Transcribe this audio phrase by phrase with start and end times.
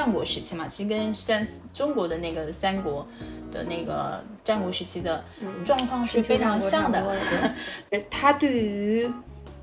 [0.00, 3.06] 战国时期嘛，其实跟三中国的那个三国
[3.52, 5.22] 的那个战国时期的
[5.62, 7.04] 状况是非常像的。
[8.08, 9.06] 他对于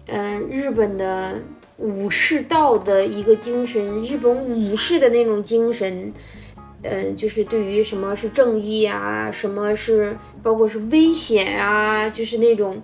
[0.05, 1.35] 嗯日本的
[1.78, 6.13] 武士道的一个精神，日本武士的那种精神。
[6.83, 12.79] 嗯，就是对于什么是正义啊，什么是包括是危险啊，就是那种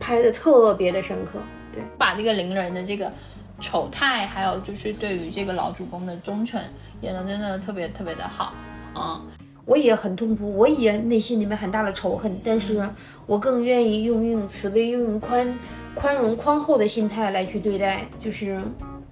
[0.00, 1.38] 拍的特别的深刻。
[1.70, 3.12] 对，把这个邻人的这个
[3.60, 6.60] 丑态，还有就是对于这个老主公的忠诚
[7.00, 8.52] 演的真的特别特别的好。
[8.94, 9.20] 啊，
[9.64, 12.88] 我也很痛苦，我也内心里面很大的仇恨，但是
[13.26, 15.58] 我更愿意用一种慈悲、用用宽
[15.94, 18.62] 宽容、宽厚的心态来去对待，就是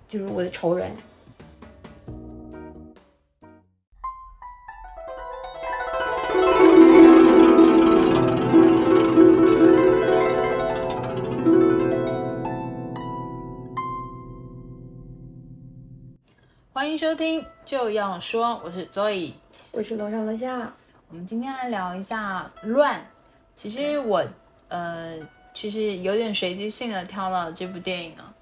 [0.09, 0.91] 就是我的仇人。
[16.83, 19.35] 欢迎收听就要说，我是 Zoe，
[19.71, 20.73] 我是楼上楼下。
[21.11, 23.07] 我们今天来聊一下乱。
[23.55, 24.25] 其实我
[24.67, 25.17] 呃，
[25.55, 28.35] 其实有点随机性的挑了这部电影啊，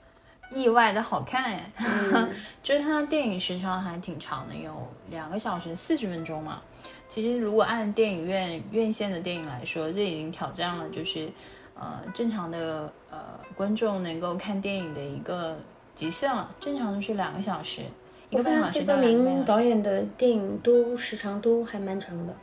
[0.51, 1.70] 意外的好看哎。
[2.64, 6.62] 就是它电影时长还挺长的，有两个小时四十分钟嘛。
[7.11, 11.31] 其实如果按电影院院线的电影来说，这已经挑战了就是
[11.75, 13.19] 呃正常的呃
[13.55, 15.59] 观众能够看电影的一个
[15.95, 16.51] 极限了。
[16.59, 17.83] 正常的是两个小时。
[18.31, 22.34] 我看黑泽明导演的电影都时长都还蛮长的。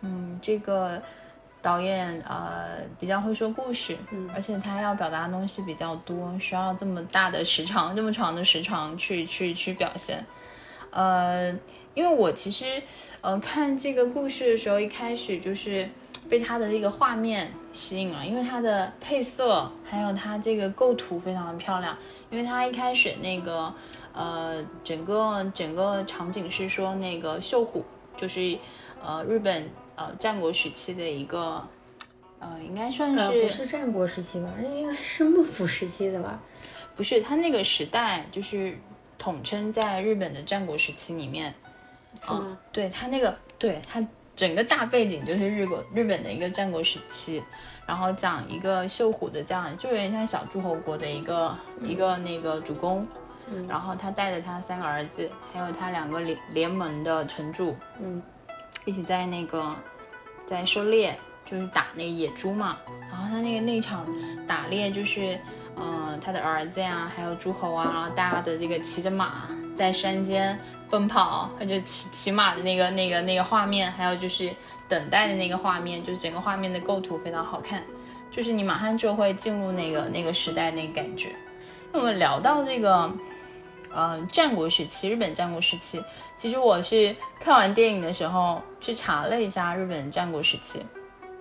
[0.00, 1.00] 嗯，这个
[1.62, 10.24] 导演呃比较会说故事，嗯，而且他要表达的东西比较多，需要这么大的时长，这么长的时长去去去表现。
[10.90, 11.50] 呃，
[11.94, 12.82] 因为我其实
[13.20, 15.88] 呃看这个故事的时候，一开始就是
[16.28, 21.96] 被它的这个画面吸引了，因为它的配色还有它这个构图非常的漂亮，
[22.30, 23.72] 因为它一开始那个。
[24.18, 27.84] 呃，整个整个场景是说那个秀虎，
[28.16, 28.58] 就是
[29.04, 31.62] 呃日本呃战国时期的一个，
[32.38, 34.48] 呃应该算是不是战国时期吧？
[34.58, 36.40] 那应该是幕府时期的吧？
[36.96, 38.78] 不是，它那个时代就是
[39.18, 41.54] 统称在日本的战国时期里面，
[42.26, 42.56] 是吗？
[42.72, 44.02] 对他那个，对他
[44.36, 47.42] 整个大背景就是日国日本的一个战国时期，
[47.86, 53.06] 然后讲一个秀虎的这样，就有点像小诸侯国的一个一个那个主公。
[53.68, 58.20] 然后他带着他三个儿子，还有他两个联联盟的城主，嗯，
[58.84, 59.72] 一起在那个
[60.48, 62.76] 在狩猎，就是打那个野猪嘛。
[63.08, 64.04] 然后他那个那场
[64.48, 65.38] 打猎就是，
[65.76, 70.58] 嗯，他的儿子呀，还有诸侯啊，然后大家的这个骑着马在山间
[70.90, 74.52] 奔跑，他就骑骑马的那个那个那个画面，还有就是
[74.88, 77.82] 等待的那个画面，就是整个画面的构图非常好看，
[78.30, 81.34] 就是你马上就会进入那个那个时代那个感觉。
[81.92, 83.10] 那我们聊到这个。
[83.98, 86.04] 嗯，战国时期，日本战国时期，
[86.36, 90.84] 其实我是看完电影的时候去查了一下日本战国时期，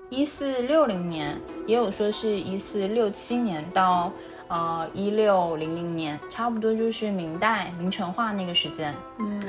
[0.09, 4.09] 一四六零年，也有说是一四六七年到
[4.47, 8.93] 呃一六零零年，差不多就是明代明成化那个时间。
[9.19, 9.41] 嗯，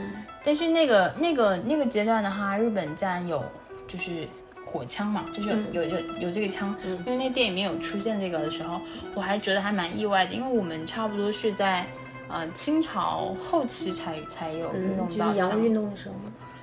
[0.44, 3.44] 但是那个那个那个阶段的话，日本竟然有
[3.88, 4.28] 就是
[4.64, 6.74] 火枪嘛，就是有有有这个枪，
[7.04, 8.80] 因为那电影里面有出现这个的时候，
[9.14, 11.86] 我还觉得还蛮意外的，因为我们差不多是在。
[12.28, 16.14] 呃，清朝后期才才有运动到洋运动的时候。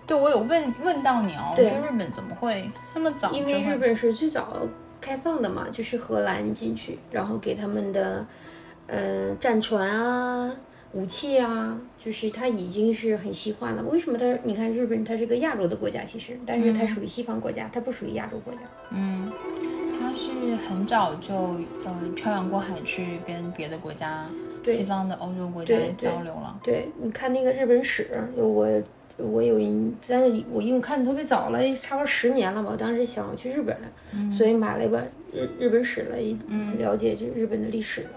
[0.06, 3.32] 对，我有问问到你哦，我说日本怎么会那么早？
[3.32, 4.58] 因为日本是最早
[5.04, 8.26] 开放的嘛，就是荷兰进去，然后给他们的
[8.88, 10.56] 呃战船啊、
[10.94, 13.84] 武器啊，就是它已经是很西化了。
[13.84, 14.26] 为什么它？
[14.44, 18.60] 你看日本，它是个亚洲的国家，其实，但是它属于西方国家，它不属于亚洲国家。
[18.92, 19.30] 嗯，
[20.00, 20.32] 它是
[20.68, 21.34] 很早就
[21.84, 24.26] 呃漂洋过海去跟别的国家。
[24.66, 26.58] 西方的欧洲国家交流了。
[26.64, 28.66] 对，你看那个日本史，我
[29.18, 32.70] 我有一，但是我因为看的特别早了，差不多十年了吧。
[32.72, 36.18] 我当时想要去日本了，所以买了一本日日本史了，
[36.80, 38.10] 了解就日本的历史了。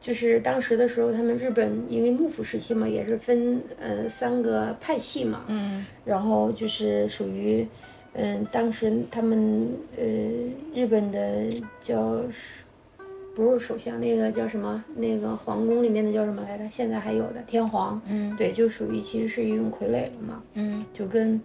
[0.00, 7.66] 就是当时的时候，他们日本因为幕府时期嘛，也是分呃三个派系嘛，嗯，然后就是属于
[8.12, 10.04] 嗯当时他们呃
[10.74, 11.48] 日本的
[11.80, 12.20] 叫。
[13.34, 14.84] 不是首相，那个叫什么？
[14.94, 16.68] 那个皇宫里面的叫什么来着？
[16.70, 21.40] 现在还有的天皇，嗯，对，就属于其实是一种傀儡了嘛，嗯，就跟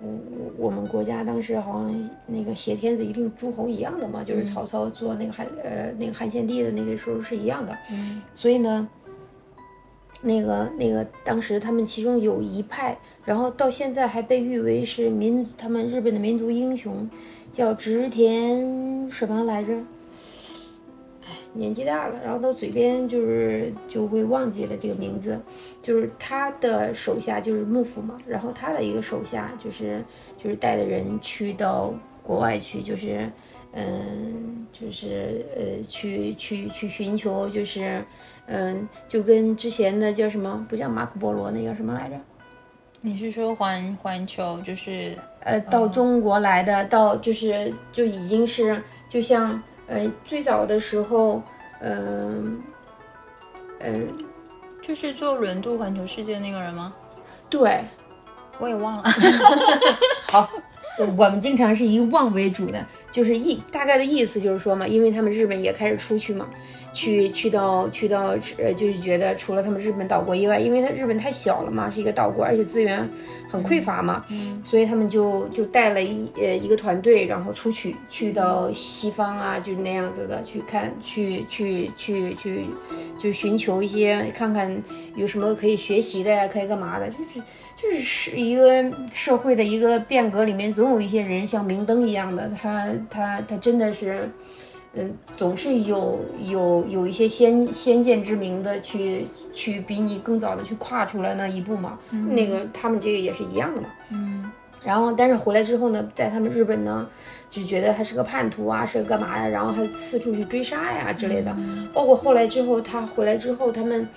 [0.00, 0.08] 我
[0.56, 8.88] 我们国家当时好像那个挟天子以令诸侯一样的嘛，就是曹操做那个汉呃那个汉献帝的那个时候是一样的，嗯，所以呢，
[10.22, 17.10] 那个那个当时他们其中有一派，然后到现在还被誉为是民他们日本的民族英雄，
[17.50, 19.74] 叫植田什么来着？
[21.58, 25.38] 年纪大了，然后到嘴边就是就会忘记了这个名字，
[25.82, 30.02] 就是他的手下就是幕府嘛，然后他的一个手下就是
[30.42, 33.28] 就是带的人去到国外去，就是
[33.72, 38.04] 嗯，就是呃去去去寻求，就是
[38.46, 42.16] 嗯，就跟之前的叫什么不叫马可波罗，那叫什么来着？
[43.00, 51.42] 你是说环环球就是呃，到中国来的，到就是就已经是就像呃最早的时候，
[51.80, 52.62] 嗯、
[53.80, 54.06] 嗯、
[54.82, 56.94] 就是做轮渡环球世界那个人吗？
[57.50, 57.80] 对，
[58.58, 59.04] 我也忘了。
[60.30, 60.48] 好，
[61.16, 66.46] 我们经常是以望为主的，就是意大概的意思就是说嘛，因为他们日本也开始出去嘛，
[66.92, 73.08] 去去到去到呃，就是觉得除了他们日本岛国以外，因为它日本太小了嘛，是一个岛国，而且资源
[73.48, 82.66] 很匮乏嘛，嗯所以他们就就带了一呃一个团队，然后出去去到西方啊，就是那样子的去看，去去去去
[83.18, 84.80] 就寻求一些看看
[85.16, 87.42] 有什么可以学习的呀，可以干嘛的，就是。
[87.80, 88.84] 就是是一个
[89.14, 94.28] 社会的一个变革里面，总有一些人像明灯一样的，他他他真的是，
[94.94, 101.98] 嗯，总是有有有一些先先见之明的去去比你更早的去跨出来那一步嘛。
[102.10, 103.88] 那个他们这个也是一样的嘛。
[104.10, 104.50] 嗯
[104.80, 107.06] 然后，但是回来之后呢，在他们日本呢，
[107.50, 109.46] 就觉得他是个叛徒啊，是干嘛呀？
[109.46, 111.54] 然后还四处去追杀呀之类的。
[111.92, 114.08] 包括后来之后，他回来之后，他们，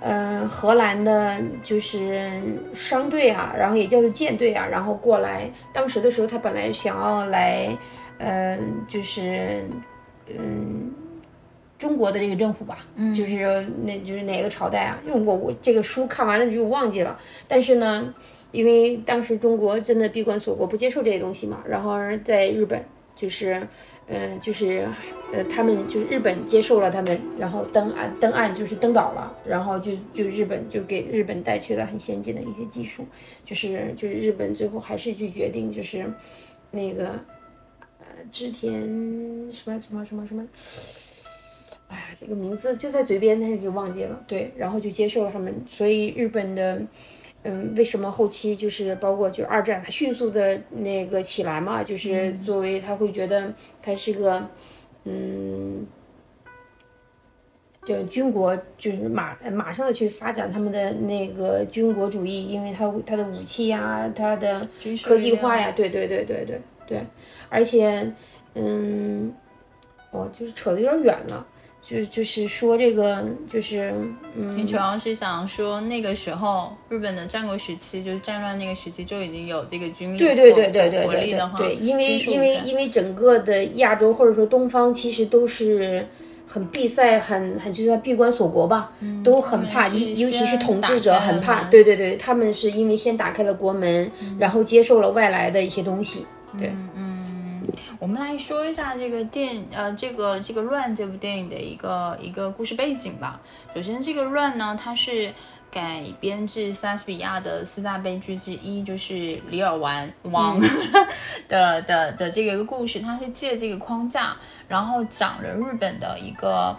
[0.00, 2.30] 呃，荷兰的就是
[2.72, 5.50] 商队啊，然后也叫做舰队啊，然后过来。
[5.72, 7.76] 当时的时候，他本来想要来，
[8.18, 9.64] 嗯、就是，
[10.28, 10.92] 嗯。
[11.76, 14.98] 中国的这个政府吧，嗯就是那就是哪个朝代啊？
[15.04, 17.18] 因为我我这个书看完了就忘记了，
[17.48, 18.14] 但是呢，
[18.52, 21.62] 因为当时中国真的闭关锁国，不接受这些东西嘛。
[21.68, 22.82] 然后在日本，
[23.16, 23.60] 就是，
[24.06, 24.86] 呃，就是，
[25.32, 33.04] 呃，他们就是日本接受了他们，然后登岸登岸就是登岛了，然后就就日本就给日本带去了很先进的一些技术，
[33.44, 36.06] 就是就是日本最后还是去决定就是
[36.70, 37.20] 那个，呃，
[38.30, 38.82] 织田
[39.50, 40.46] 什么什么什么什么。
[41.88, 44.24] 哎呀，这个名字就在嘴边，但是给忘记了。
[44.26, 46.80] 对，然后就接受了他们，所以日本的，
[47.42, 53.52] 嗯，为什么后期就是包括就是二战，它迅速的那个起来嘛，就是作为他会觉得
[53.82, 54.48] 他是个，
[55.04, 55.86] 嗯，
[57.84, 64.66] 就军国，就是马马上的去发展他们的那个军国主义，因为它它的武器呀、它的
[65.04, 67.04] 科技化呀，对对对对对对，
[67.48, 68.10] 而且，
[68.54, 69.32] 嗯，
[70.10, 71.46] 哦，就是扯得有点远了。
[71.86, 73.92] 就就是说这个，就是
[74.34, 86.08] 嗯，你主要是想说那个时候日本的战国时期，就是战乱那个时期就已经有这个军力对对对对对对对力的话，对，因为因为因为整个的亚洲或者说东方其实都是
[86.46, 88.90] 很闭塞，很很就是闭关锁国吧，
[89.22, 96.24] 都很怕，尤尤其是统治者很怕，对对对，他们是因为先打开了国门，然后接受了外来的一些东西，
[96.58, 97.62] 对，嗯
[97.98, 103.40] 我们来说一下这个电呃这个这个乱这部电影的一个一个故事背景吧。
[103.74, 105.32] 首先，这个乱呢，它是
[105.70, 109.14] 改编自莎士比亚的四大悲剧之一，就是
[109.48, 110.60] 《李尔王王
[111.48, 114.36] 》的的的这个一个故事，它是借这个框架，
[114.68, 116.76] 然后讲了日本的一个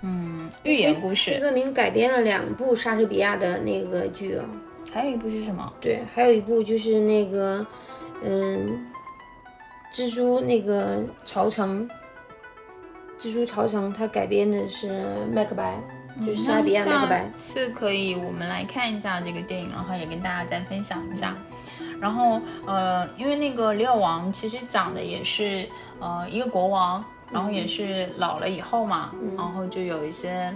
[0.00, 1.38] 嗯寓言故事。
[1.38, 4.44] 泽明改编了两部莎士比亚的那个剧哦，
[4.90, 5.70] 还有一部是什么？
[5.78, 7.64] 对，还有一部就是那个，
[8.22, 8.86] 嗯，
[9.92, 11.88] 蜘蛛那个朝城，
[13.18, 14.88] 蜘蛛朝城，它改编的是
[15.32, 15.74] 麦克白，
[16.24, 17.30] 就是莎士比亚麦克白下。
[17.36, 21.36] 次可以我们来看一下这个电影，然后也跟大家再分享一下。
[22.00, 30.54] 然后呃，因为那个李尔王其实讲的也是呃一个国王，然后也是老了以后嘛，然后就有一些。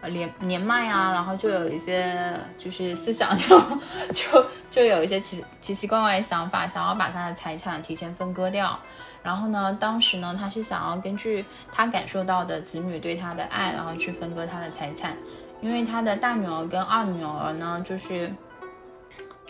[0.00, 3.58] 呃，年年迈啊，然后就有一些就是思想就
[4.12, 8.78] 就就有一些奇奇奇怪怪的想法，想要把他的财产提前分割掉。
[9.22, 15.16] 然后呢，当时呢，他是想要根据他感受到的子女对他的爱，然后去分割他的财产。
[15.60, 18.32] 因为他的大女儿跟二女儿呢，就是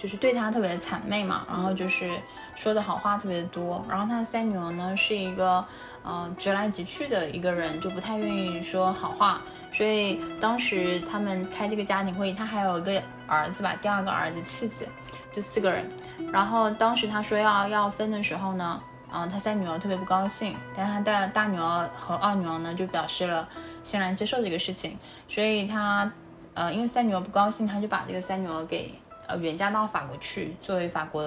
[0.01, 2.11] 就是对他特别的谄媚嘛，然后就是
[2.55, 3.85] 说的好话特别多。
[3.89, 5.65] 然后他的三女儿呢，是一个
[6.03, 9.41] 呃直来直去的一个人，就不太愿意说好话。
[9.73, 14.89] 所以当时他们开这个家庭会议，他还有一个儿子吧，第二个儿子次子，
[15.33, 15.89] 就四个人。
[16.33, 18.81] 然后当时他说要要分的时候呢，
[19.13, 23.49] 嗯、他三女儿特别不高兴，但他大大女儿和二女儿呢就表示了
[23.83, 24.97] 欣然接受这个事情。
[25.29, 26.11] 所以他
[26.55, 28.93] 呃，因为三女儿不高兴，他就把这个三女儿给
[29.29, 31.23] 呃远嫁到法国去，作为法国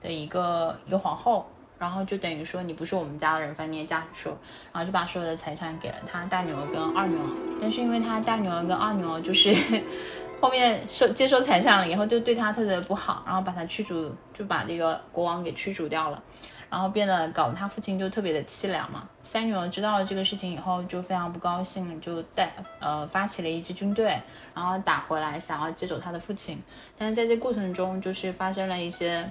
[0.00, 1.46] 的一个一个皇后。
[1.78, 4.36] 然后就等于说你不是我们家的人，反正你也嫁出去，
[4.70, 7.24] 然后就把所有的财产给了他大女儿跟二女儿。
[7.58, 9.56] 但是因为他大女儿跟二女儿就是
[10.42, 16.22] 后面收接收财产了以后，就对他特别的不好，然后把他驱逐，就把这个国王给驱逐掉了。
[16.68, 19.08] 然后变得搞得他父亲就特别的凄凉嘛。
[19.22, 24.16] 三女儿知道了这个事情以后，就非常不高兴，就带呃发起了一支军队，
[24.54, 26.62] 然后打回来想要接走他的父亲。
[26.96, 29.30] 但是在这过程中，就是发生了一些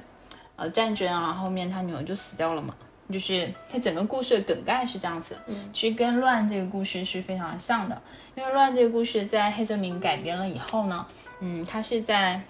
[0.56, 2.76] 呃战争，然后后面他女儿就死掉了嘛。
[3.12, 5.36] 就是它整个故事的梗概是这样子，
[5.74, 8.00] 其实跟《乱》这个故事是非常像的。
[8.36, 11.06] 因为《乱》这个故事在黑泽明改编了以后呢，
[11.40, 12.42] 嗯，他是在。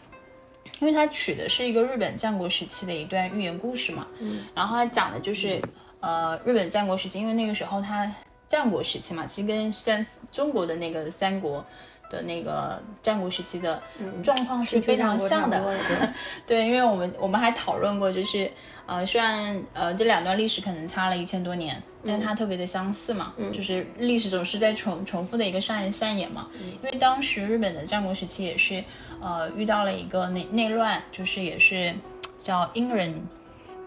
[0.82, 5.62] 因为它取的是一个日本战国时期的一段寓言故事嘛，嗯，然后它讲的就是，
[6.00, 8.10] 呃，日本战国时期，因为那个时候它
[8.48, 11.66] 战国时期嘛，其实跟三中国的那个三国
[12.10, 13.82] 的那个战国时期的
[14.24, 15.78] 状况是非常像的，
[16.48, 18.52] 对，因为我们我们还讨论过，就是。
[18.90, 26.48] 呃，虽然呃这两段历史可能差了一千多年，但是它特别的相似嘛，就是历史总是在重重复的一个上演上演嘛。
[26.82, 28.84] 因为当时日本的战国时期也是，
[29.22, 31.94] 呃遇到了一个内内乱，就是也是
[32.42, 33.14] 叫阴人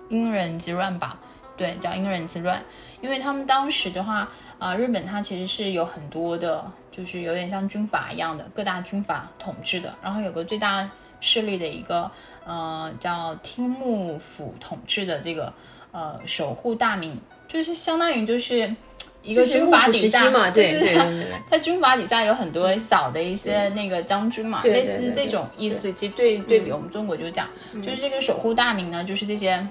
[0.09, 1.19] 阴人之乱吧，
[1.57, 2.63] 对，叫阴人之乱。
[3.03, 4.27] 因为他们当时的话，
[4.59, 10.89] 呃日本它其实是有很多的，就是有点像军阀一样的各大军阀统治的，然后有个最大。
[11.25, 12.11] 势力的一个
[12.45, 15.53] 呃叫听幕府统治的这个
[15.93, 17.17] 呃守护大名，
[17.47, 18.75] 就是相当于就是
[19.23, 25.93] 一个军阀底下嘛，对对对，他军阀底下有很多小的一些那个将军嘛，类似这种意思。
[25.93, 27.49] 其实对对比我们中国就讲，
[27.81, 29.65] 就是这个守护大名呢，就是这些。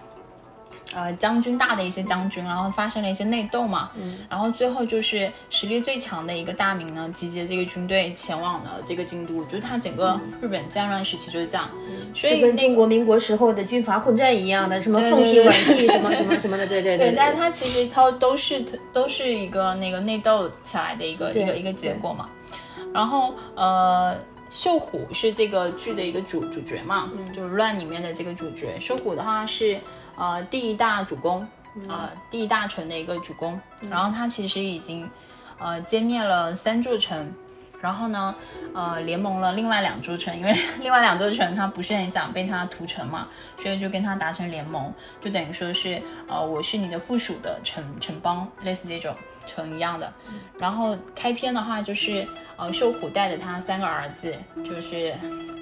[0.93, 11.69] 呃，将军大的一些将军，然后发生了一些内斗嘛，嗯，然后最后就是实力最强的一个大名呢，集结这个军队前往了这个京都，就是他整个日本战乱时期就是这样，
[12.13, 17.11] 所以跟中国民国时候的军阀混战一样的，什么奉系皖系什么什么什么的，对对对。
[17.11, 22.29] 对，但是它其实它都是都是一个那个内斗起来的一个一个一个结果嘛，
[22.93, 24.17] 然后呃。
[24.51, 28.77] 秀虎是这个剧的一个主主角嘛，就是乱里面的这个主角。
[28.81, 29.79] 秀虎的话是
[30.17, 31.47] 呃第一大主公，
[31.87, 33.59] 呃第一大城的一个主公。
[33.89, 35.09] 然后他其实已经
[35.57, 37.33] 呃歼灭了三座城，
[37.79, 38.35] 然后呢
[38.75, 43.29] 呃联盟了另外两座城，因为 另外两座城他不是很想被他屠城嘛，
[43.61, 49.15] 所以就跟他达成联盟，就等于说是呃我是你的附属的城城邦，类似这种。
[49.51, 50.13] 成一样的，
[50.57, 55.13] 然后开篇的话就是，呃，秀虎带着他三个儿子，就是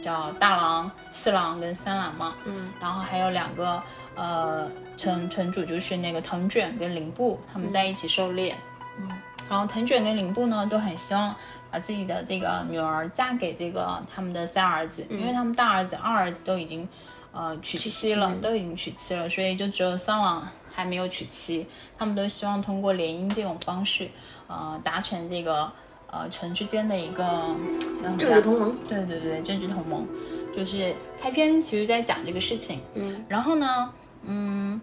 [0.04, 3.82] 叫大郎、次郎跟三郎嘛，嗯，然后还有两个，
[4.16, 8.56] 呃，城城主就是那个藤卷跟林部，他们在一起狩猎，
[9.00, 9.10] 嗯，
[9.50, 11.34] 然后藤卷跟林部呢都很希望
[11.72, 16.88] 把自己的这个女儿嫁给这个他们的三儿子，因为他们大儿子、二儿子都已经，
[17.32, 20.48] 呃，娶妻了，都已经娶妻了，所以就只有三郎。
[20.80, 21.68] 还没有娶妻，
[21.98, 24.10] 他们都希望通过联姻这种方式，
[24.48, 25.70] 呃，达成这个
[26.10, 27.54] 呃城之间的一个
[28.00, 28.78] 政治同盟。
[28.88, 30.08] 对对对，政治同盟，
[30.56, 32.80] 就是开篇其实在讲这个事情。
[32.94, 33.94] 嗯，然后呢，
[34.24, 34.80] 嗯，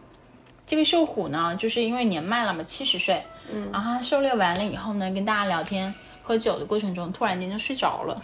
[0.66, 8.22] 这个秀虎呢，就是因为年迈了嘛，七十岁，嗯，然后他狩猎完了以后呢，跟大家聊天喝酒的过程中，突然间就睡着了。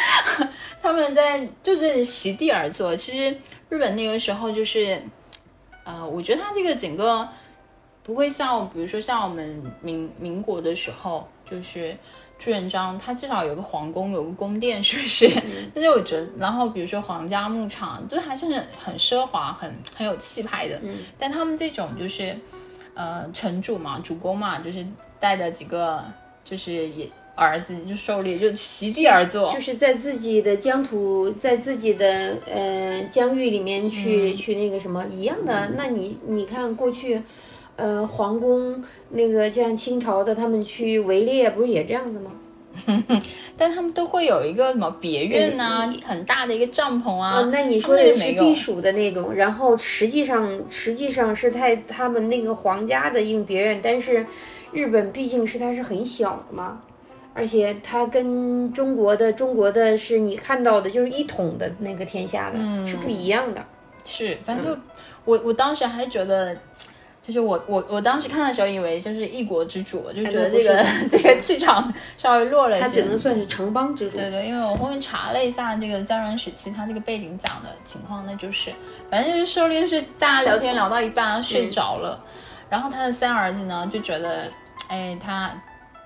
[0.80, 2.96] 他们在就是席地而坐。
[2.96, 3.36] 其实
[3.68, 4.98] 日本那个时候就是。
[5.86, 7.26] 呃，我觉得它这个整个
[8.02, 11.96] 不会像，比如说像我们民民国的时候，就是
[12.38, 15.30] 朱元璋，他至少有个皇宫，有个宫殿，是不是？
[15.72, 20.78] 但是我觉得，然后比如说皇家牧场，都还是很很奢华、很很有气派的。
[20.82, 20.92] 嗯。
[21.16, 22.36] 但他们这种就是，
[22.94, 24.86] 呃，城主嘛，主公嘛，就是
[25.20, 26.04] 带着几个，
[26.44, 27.08] 就是也。
[27.36, 35.70] 儿子就狩猎，就席地而坐，就是在自己的疆土，在自己的呃疆域里面去去那个什么一样的。
[35.76, 37.22] 那你你看过去，
[37.76, 42.32] 呃，皇宫那个像清朝的，他们去围猎不是也这样子吗？
[43.56, 47.48] 但他们都会有一个什么别院呐，很大的一个帐篷啊。
[47.52, 54.26] 那你说的是避暑的那种，然后实际上实际上是在他们那个皇家的用别院，但是
[54.72, 56.80] 日本毕竟是它是很小的嘛。
[57.36, 62.56] 而且它跟中国的中国的是你看到的，就是一统的那个天下的，
[62.88, 63.62] 是不一样的。
[64.04, 64.80] 是，反正就
[65.26, 66.56] 我我当时还觉得，
[67.20, 72.86] 就是我我我当时看的时候，以为就是一国之主，就觉得这个 这个气场稍微弱了一些。
[72.86, 74.16] 他只能算是城邦之主。
[74.16, 78.72] 对对，因为我后面查了一下这个战乱时期他这个背景讲的情况，那就是
[79.10, 82.18] 反正就是狩猎是大家聊天聊到一半睡着了，
[82.70, 84.50] 然后他的三儿子呢就觉得，
[84.88, 85.52] 哎他。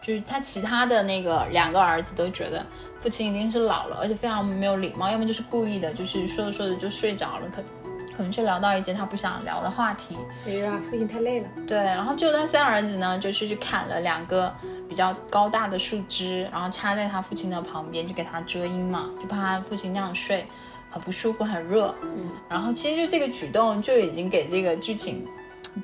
[0.03, 2.65] 就是他其他的那个两个儿子都觉得
[3.01, 7.47] 父亲一定是老了，而且非常没有礼貌，要么就是故意的，就是说着说着就睡着了。
[7.55, 10.15] 可可可能是聊到一些他不想聊的话题。
[10.45, 11.49] 对啊，父亲太累了。
[11.67, 14.55] 对，然后就他三儿子呢，就是去砍了两个
[14.87, 20.47] 比较高大的树枝，然后插在他父亲的旁边，就给他遮阴嘛，就怕他父亲那样睡
[20.91, 21.95] 很不舒服、很热。
[22.03, 25.27] 嗯，然后其实就这个举动就已经给这个剧情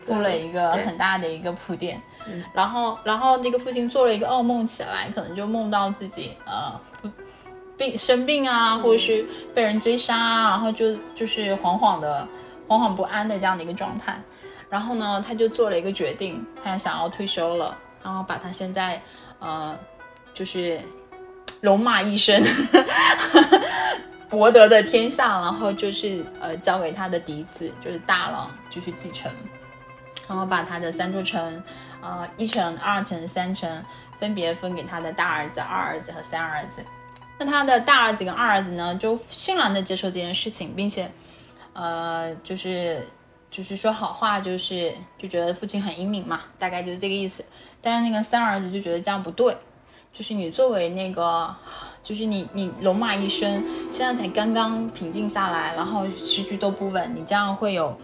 [0.07, 2.00] 铺了一个很大的一个铺垫。
[2.28, 6.81] 嗯然后，然后那个父亲做了一个噩梦起来，可能就梦到自己呃
[7.78, 9.25] 病生病啊，或者是
[9.55, 12.26] 被人追杀啊，然后就就是惶惶的、
[12.66, 14.21] 惶惶不安的这样的一个状态。
[14.69, 19.00] 然后呢，他就做了一个决定，他想要退休了，然后把他现在
[19.38, 19.78] 呃
[20.35, 20.81] 就是
[21.61, 22.43] 戎马一生
[24.28, 29.31] 博得的天下，然后就是呃交给他的嫡子，就是大郎，就去继承。
[30.28, 31.62] 然后把他的三座城，
[32.00, 33.83] 呃，一城、二城、三城，
[34.18, 36.85] 分别分给他的大儿子、二儿子和三儿子。
[37.38, 41.11] 那他的大儿子跟二儿子呢，就欣然的接受这件事情，并且，
[41.75, 43.06] 呃，就是
[43.50, 47.45] 就是说好话，就是就觉得父亲很英明嘛，大概就是这个意思。
[47.83, 49.56] 但是那个三儿子就觉得这样不对，
[50.12, 51.54] 就是你作为那个，
[52.02, 57.97] 就是你你龙马一生，现在才刚刚平静下来，然后时局都不稳，你这样会有。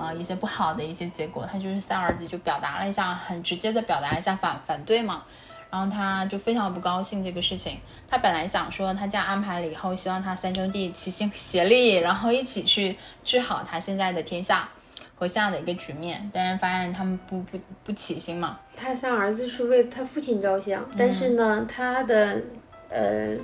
[0.00, 5.24] 呃，一些不好的一些结果，他就是三儿子就表达了一下，很直接的表达了一下反反对嘛，
[5.70, 7.80] 然后他就非常不高兴这个事情。
[8.06, 14.68] 他本来想说他这样安排了以后，希望他三兄弟齐心协力，然后一起去治好他现在的天下
[15.16, 18.56] 和这样的一个局面，但是发现他们不不不齐心嘛。
[18.76, 22.40] 他三儿子是为他父亲着想，但是呢，他的
[22.88, 23.36] 呃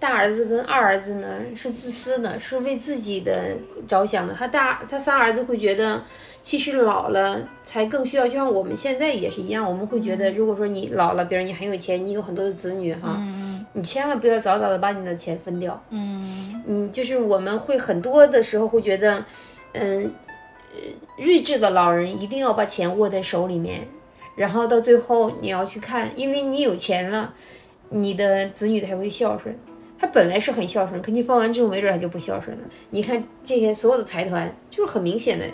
[0.00, 3.54] 大儿子跟二儿子呢是自私的，是为自己的
[3.86, 4.32] 着想的。
[4.32, 6.02] 他大他三儿子会觉得，
[6.42, 13.20] 其实老了才更需要，就像我们现在也是一样，我们会觉得，如果说你老了，比如你很有钱，你有很多的子女哈，
[13.74, 15.80] 你千万不要早早的把你的钱分掉。
[15.90, 19.22] 嗯你就是我们会很多的时候会觉得，
[19.72, 20.10] 嗯，
[20.72, 20.80] 呃
[21.18, 23.86] 睿智的老人一定要把钱握在手里面，
[24.34, 27.34] 然后到最后你要去看，因为你有钱了，
[27.90, 29.54] 你的子女才会孝顺。
[30.00, 32.62] 他本来是很孝顺，可你放完之后，没准他就不孝顺了。
[32.88, 35.44] 你看这些所有的财团，就是很明显的，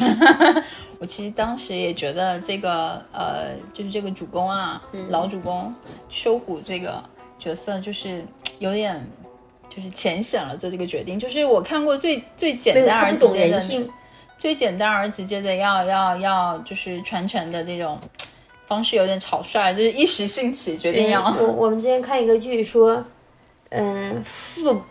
[0.98, 5.72] 我其实当时也觉得这个呃，就是这个主公啊，老主公
[6.08, 7.00] 修虎这个
[7.38, 8.24] 角色，就是
[8.58, 9.00] 有点
[9.68, 11.18] 就是浅显了做这个决定。
[11.18, 13.88] 就是我看过最最简单而直接的人性。
[14.36, 17.98] 最简单而直接的要要要就是传承的这种
[18.66, 21.22] 方式有点草率，就是一时兴起决定要。
[21.22, 23.02] 嗯我我们之前看一个剧说，
[23.74, 24.82] 嗯，父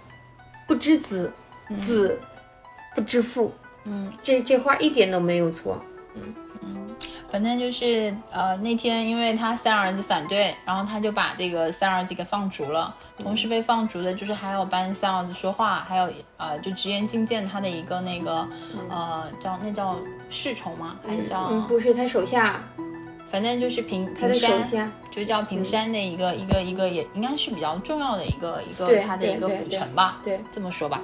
[0.68, 1.32] 不知子，
[1.80, 2.20] 子
[2.96, 3.52] 不知父。
[3.86, 5.82] 嗯，这这话一点都没有错。
[6.16, 6.34] 嗯
[7.32, 12.94] 反正就是呃那天因为他三儿子反对，然后他就把这个三儿子给放逐了。
[13.18, 18.48] 同时被放逐的就是还有帮三儿子说话，还有呃就直言进谏他的一个那个
[18.88, 19.98] 呃叫那叫
[20.30, 20.96] 侍从吗？
[21.08, 22.62] 还是叫、嗯，不是他手下，
[23.34, 24.36] 反正就是平他的
[25.10, 30.20] 就叫平山的一个、一个一个也应该是比较重要的一个一个对他的一个对对辅臣吧。
[30.24, 31.02] 对，这么说吧。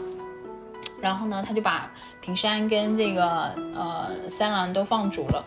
[1.02, 3.28] 然后呢，他就把平山跟这个
[3.74, 5.44] 呃三郎都放逐了。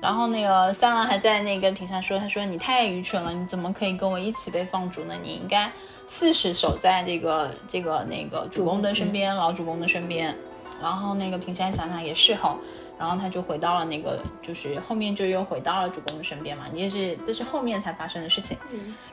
[0.00, 5.14] 然后那个三郎还在那跟平山说：“他说你太愚蠢了，你怎么可以跟我一起被放逐呢？
[5.22, 5.70] 你应该
[6.06, 10.34] 誓死守在这个这个那个主公的身边，老主公的身边。”
[10.80, 12.56] 然后那个平山想想也是哈，
[13.02, 18.56] 然后他就回到了那个，就是后面就又回到了主公的身边嘛，也是这是后面才发生的事情。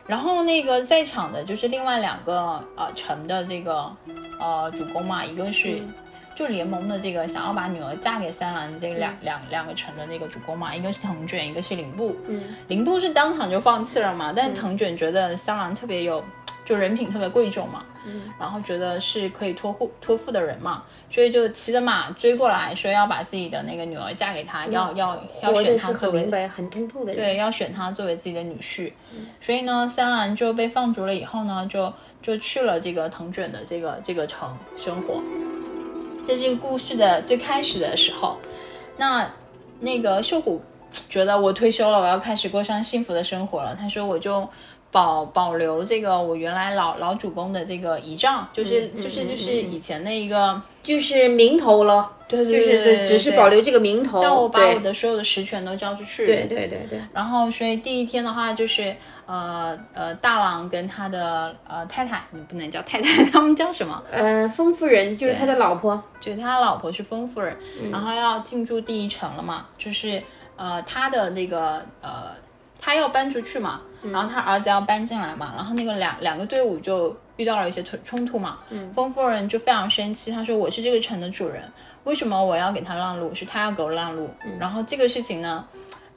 [0.05, 3.91] 然后那个在场的就是另外两个呃城的这个
[4.39, 5.81] 呃主公嘛，一个是
[6.35, 12.15] 就联盟的这个想要把女儿嫁给三郎的这个两、两两个城的那个主公嘛，一个是藤卷，一个是林部。
[12.27, 16.23] 嗯，林部是当场就放弃了嘛，但是藤卷觉得三郎特别有。
[16.69, 27.15] 就人品特别贵重嘛，嗯，然后觉得是可以托付托付的人嘛，所以就骑着马追过来，说要把自己的那个女儿嫁给他，要要要选他作为很明白、很通透的人。
[27.15, 28.93] 对，要选他作为自己的女婿。
[29.41, 35.23] 所以呢，三郎就被放逐了以后呢，就就去了这个藤卷的这个这个城生活。
[36.23, 38.37] 在这个故事的最开始的时候，
[38.95, 39.27] 那
[39.79, 40.61] 那个秀虎
[41.09, 43.75] 觉得我退休了，我要开始过上幸福的生活了。
[43.75, 44.47] 他说我就。
[44.91, 54.21] 保保留这个我原来老老主公的这个遗仗，就是、就是嗯就是嗯以前的一个，就是名头了，对对就是对对只是保留这个名头。
[54.21, 58.95] 但我把我的所有的实权都交出去，对对对对，然后，所以第一天的话，就是
[59.27, 64.01] 呃呃，大郎跟他的呃太太，你不能叫太太，他们叫什么？
[64.09, 67.55] 呃，丰夫人就是他的老婆，就是他老婆是丰夫人，
[67.91, 70.19] 然后要进驻第一城了嘛，就是
[70.55, 72.31] 呃他的那个呃
[72.79, 81.61] 他要搬出去嘛，然后他儿子要搬进来嘛，然后那个两两个队伍就遇到了一些冲冲突嘛，嗯风夫人就非常生气，她说我是这个城的主人，
[82.05, 83.33] 为什么我要给他让路？
[83.35, 84.29] 是他要给我让路。
[84.59, 85.65] 然后这个事情呢，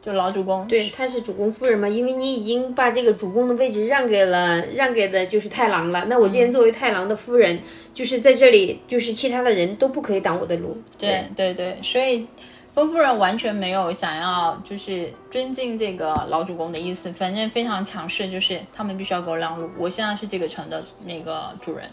[0.01, 6.05] 就老主公嗯对，他是主公夫人嘛，因为你已经把这个主公的位置让给了，让给的就是太郎了。
[6.07, 7.61] 那我今天作为太郎的夫人，
[7.93, 10.81] 就是在这里，就是其他的人都不可以挡我的路。
[10.99, 12.27] 对对对，所以
[12.75, 21.87] 风夫人完全没有想要就是尊敬这个老主公的意思，反正非常强势，就是他们必须要给我让路，我现在是这个城的那个主人，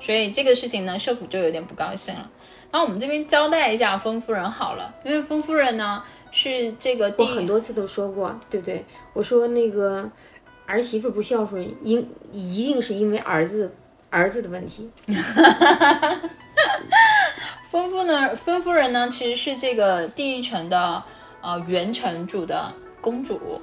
[0.00, 2.30] 所以这个事情呢，社府就有点不高兴了。
[2.70, 8.84] 那我们这边交代一下风夫人好了，因为风夫人呢是这个我很多次都说过，对不对？
[9.14, 10.06] 我说那个
[10.66, 13.72] 儿媳妇不孝顺，因一定是因为儿子
[14.10, 14.90] 儿子的问题。
[17.64, 21.02] 丰夫呢，丰夫人呢，其实是这个第一城的
[21.42, 23.60] 呃原城主的公主，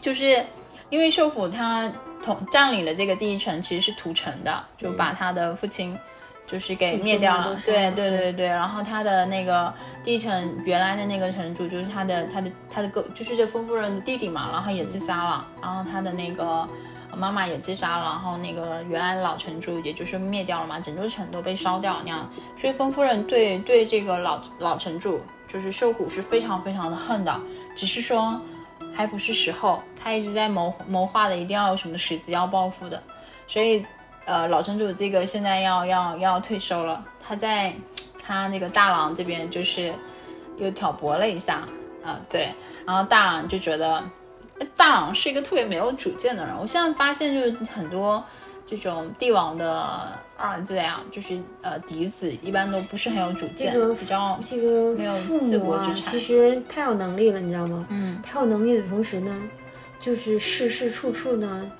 [0.00, 0.44] 就是
[0.88, 1.90] 因为秀府他
[2.22, 5.98] 统占领了这个第一城，其实是屠城的，就把他的父亲
[6.46, 7.60] 就是给灭掉了。
[7.64, 9.72] 对对对对，然后他的那个
[10.04, 16.68] 第一城原来的那个城主就是他的他的他的哥，就是这丰夫人的弟弟嘛，然后也自杀了，然后他的那个。
[17.14, 22.30] 妈妈也自杀了，然后那个原来老城主也就是灭掉了嘛，整座城都被烧掉那样。
[22.58, 27.40] 所以风夫人对对这个老老城主就是秀虎是非常非常的恨的，
[27.76, 28.40] 只是说
[28.94, 33.02] 还不是时候，他一直在谋谋划的，一定要有什么时机要报复的。
[33.46, 33.84] 所以
[34.24, 37.74] 呃，老城主这个现在要要要退休了，他在
[38.18, 39.92] 他那个大郎这边就是
[40.56, 41.68] 又挑拨了一下，
[42.02, 42.48] 啊、对，
[42.86, 44.02] 然后大郎就觉得。
[44.76, 46.54] 大郎是一个特别没有主见的人。
[46.58, 48.24] 我现在发现，就是很多
[48.66, 57.86] 这种帝王的儿子呀，就是呃嫡子，一般都不是很有主见，这个比较这个没有父自母啊，国之产其实太有能力了，你知道吗？
[57.90, 59.36] 嗯，他有能力的同时呢，
[60.00, 61.70] 就是事事处处呢，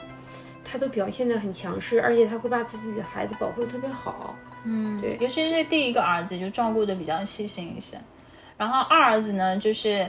[0.65, 4.35] 他都表现得很强势，而且他会把自己的孩子保护得特别好。
[4.65, 8.01] 嗯，对尤其是第一个儿子就照顾的比较细心一些，
[8.57, 10.09] 然后二儿子呢就是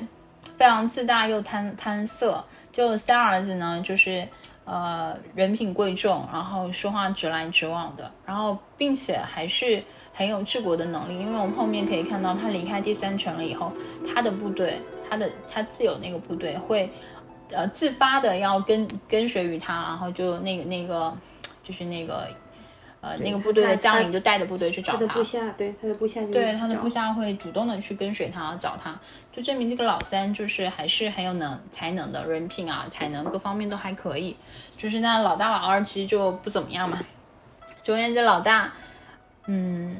[0.58, 4.28] 非常自大又贪贪色，就三儿子呢就是
[4.66, 13.72] 呃人品贵重，然后说话直来直往的，然后并且还是很有治国的能力，因为我们后面可以看到他离开第三城了以后，
[14.14, 14.80] 他的部队，
[15.10, 16.90] 他的他自有那个部队会
[17.52, 21.16] 呃自发的要跟跟随于他，然后就那个那个
[21.64, 22.28] 就是那个。
[23.06, 28.98] 呃，那个部队的将领就带着部队去找他的部下，对他的部下就对，他的部下会主动的去跟随他，找他，
[29.30, 34.38] 就证明这个老三就是还是很有能才能的，人品啊、才能各方面都还可以。
[34.78, 36.98] 就是那老大、老二其实就不怎么样嘛。
[37.84, 38.72] 总而言之，老大，
[39.48, 39.98] 嗯，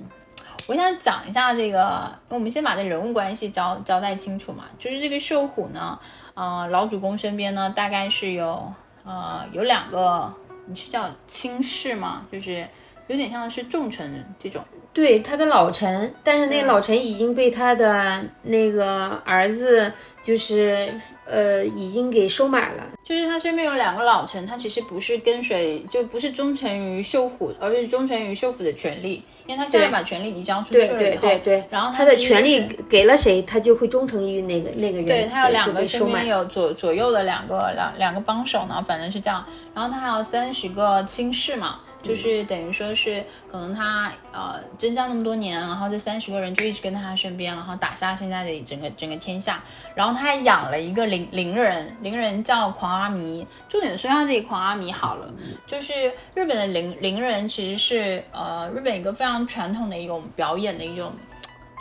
[0.68, 4.64] 我想讲一下这个，我们先把这人物关系交交代清楚嘛。
[4.80, 6.00] 就是这个秀虎呢，
[6.36, 10.34] 呃，老主公身边呢，大概是有呃有两个，
[10.68, 12.26] 你是叫亲事吗？
[12.32, 12.66] 就是
[13.14, 14.60] 有点像是重臣这种。
[14.92, 20.94] 对他的老臣，但是那个老臣已经被他的那个儿子，就是
[21.26, 22.84] 呃，已经给收买了。
[23.04, 35.06] 就是他身边有两个老臣，他其实不是跟随，就不是忠诚于秀虎，而是忠诚于秀虎的权利，因为他现在把权力移交出去对对了以后，对对，然后他的权利给了谁，他就会忠诚于那个那个人。
[35.08, 36.06] 对他有两个身。
[36.06, 39.44] 边有左左右的两个两两个帮手呢，反正是这样。
[39.74, 49.64] 然后他还有三十个亲事嘛，就是等于说是可能他呃征战那么多年，然后这三十个人就一直跟在他身边，然后打下现在的整个整个天下。
[49.96, 53.48] 然后他还养了一个伶伶人，伶人叫狂阿弥。
[53.70, 55.34] 重点说一下这个狂阿弥好了，
[55.66, 61.14] 就是日本的伶伶人其实是呃日本一个非常传统的一种表演的一种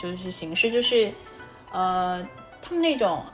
[0.00, 1.12] 就是形式，就是
[1.72, 2.22] 呃
[2.62, 3.24] 他们那种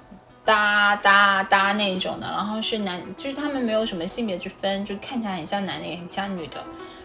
[0.48, 6.64] 搭搭搭那种的，然后是男，就是他们没有什么性别之分，就看起来很像男的也很像女的。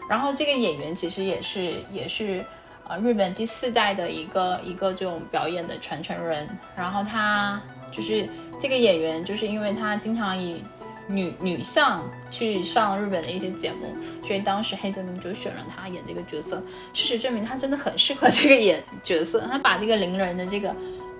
[0.09, 2.41] 然后这个演员其实也是也是
[2.87, 6.47] 呃日本第四代的一个一个这种表演的传承人。
[6.73, 8.25] 然后他就是
[8.61, 10.63] 这个演员，就是因为他经常以
[11.09, 12.01] 女女相
[12.31, 13.93] 去上日本的一些节目，
[14.25, 16.63] 所以当时黑泽明就选了他演这个角色。
[16.93, 19.41] 事实证明，他真的很适合这个演角色。
[19.51, 20.73] 他把这个伶人的这个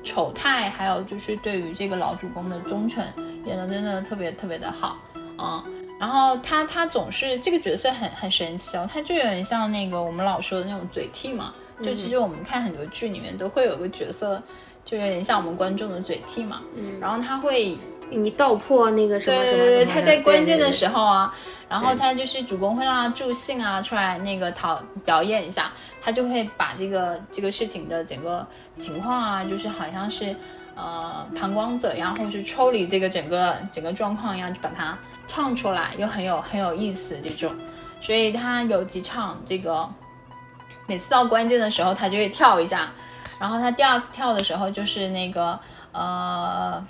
[0.03, 3.03] 丑态，还有就是对于这个老主公的忠诚，
[3.45, 4.97] 演的真的特别特别的好，
[5.37, 5.63] 嗯。
[5.99, 11.53] 然后他他总是这个角色很很神奇哦，他就有点像那个我们老说的那种嘴替嘛。
[11.81, 14.41] 就其实我们看很多剧里面都会有个角色，
[14.85, 16.61] 就有点像我们观众的嘴替嘛。
[16.75, 17.75] 嗯，然后他会
[18.09, 21.33] 你道破那个什么什么对对对，他在关键的，时候啊，
[21.67, 28.45] 然后他就是主公会让他助兴啊，出来那个讨表演一下，他就会把这个这个事情的整个
[28.77, 30.36] 情况啊，就是好像是
[30.75, 37.53] 呃旁观者一样，或者是抽离这个整个整个状况呀，就把它唱出来，又很有很有意思这种。
[38.01, 39.89] 所以他有几场这个，
[40.88, 42.91] 每次到关键的时候他就会跳一下，
[43.39, 45.57] 然后他第二次跳的时候就是那个
[45.93, 46.86] 呃，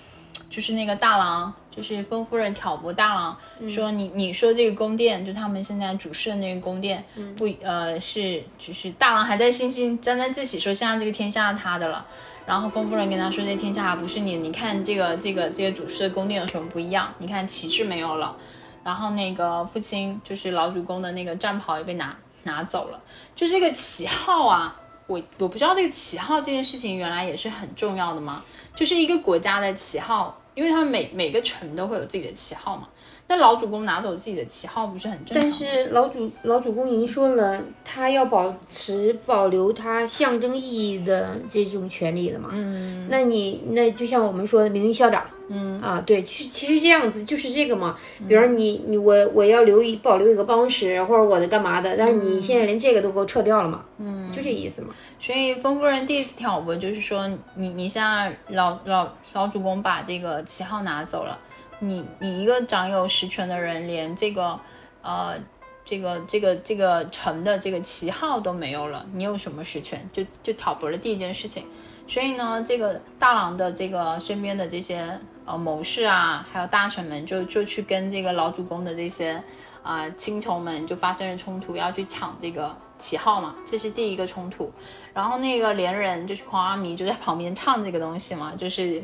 [0.49, 3.37] 就是那个大郎，就是风夫人挑拨大郎
[3.73, 7.03] 说你你说这个宫殿就他们现在主事的那个宫殿
[7.35, 12.05] 不呃是就是大郎还在信心沾沾自喜说现在这个天下他的了。
[12.45, 17.13] 然后风夫人跟他说：“这天下不是你，你看这个这个这个主事的宫殿有什么不一样？
[17.19, 18.35] 你看旗帜没有了，
[18.83, 23.01] 然后那个父亲就是老主公的那个战袍也被拿拿走了。
[23.33, 24.75] 就这个旗号啊，
[25.07, 28.43] 我我不知道这个旗号这件事情原来也是很重要的吗？
[28.75, 32.87] 就是一个国家的旗号，因为他们每每个城都会有自己的旗号嘛。”
[33.25, 35.41] 那老主公拿走自己的旗号不是很正常？
[35.41, 42.49] 但是老主老主公已经说了，他要保持保留他象征意义的这种权利了嘛。
[42.51, 47.97] 嗯，那你那就像我们说的名誉校长，嗯啊，对，其实其实这样子就是这个嘛。
[48.27, 53.83] 比如你你我我要留一保留一个办公室或者我的干嘛的，但是你现在连这个都给我撤掉了嘛。
[53.97, 54.89] 嗯，就这意思嘛。
[55.19, 61.39] 所以风夫人第一次挑拨就是说，你你现在老老老主公把这个旗号拿走了。
[61.87, 64.59] 你你一个掌有实权的人，连这个，
[65.01, 65.37] 呃，
[65.83, 70.09] 这个这个这个城的这个旗号都没有了，你有什么实权？
[70.13, 71.65] 就就挑拨了第一件事情。
[72.07, 79.43] 所以呢，这个大郎的这个身边的这些呃谋士啊，还有大臣们，就就去跟这个老主公的这些
[79.81, 84.71] 啊亲仇们就发生了冲突，要去抢这个旗号嘛，这是第一个冲突。
[85.13, 89.03] 然后那个连人就是狂阿弥就在旁边唱这个东西嘛，就是。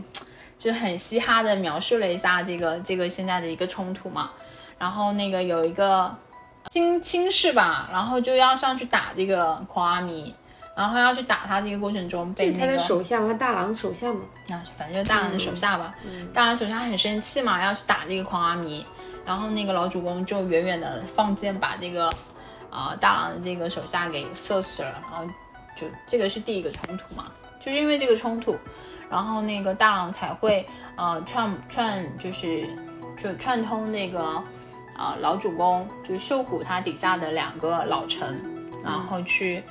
[0.60, 4.30] 就很嘻哈的描述了一下这个这个现在的一个冲突嘛，
[4.78, 6.14] 然后那个有一个
[6.70, 10.36] 亲亲事吧，然后就要上去打这个狂阿弥，
[10.76, 14.20] 然后要去打他这个过程中被他的手下嘛，大郎的手下嘛，
[14.50, 15.96] 啊，反正就大郎的手下吧，
[16.34, 18.86] 大郎手下很生气嘛，要去打这个狂阿弥，
[19.26, 22.14] 然后那个老主公就远远的放箭把这个
[22.70, 25.26] 啊大郎的这个手下给射死了，然后
[25.74, 28.58] 就这个是第一个冲突嘛，就是因为这个冲突。
[29.10, 32.70] 然后那个大郎才会呃串串就是
[33.18, 34.42] 就串通那个
[34.98, 38.44] 呃老主公就是秀虎他底下的两个老臣，
[38.84, 39.64] 然后去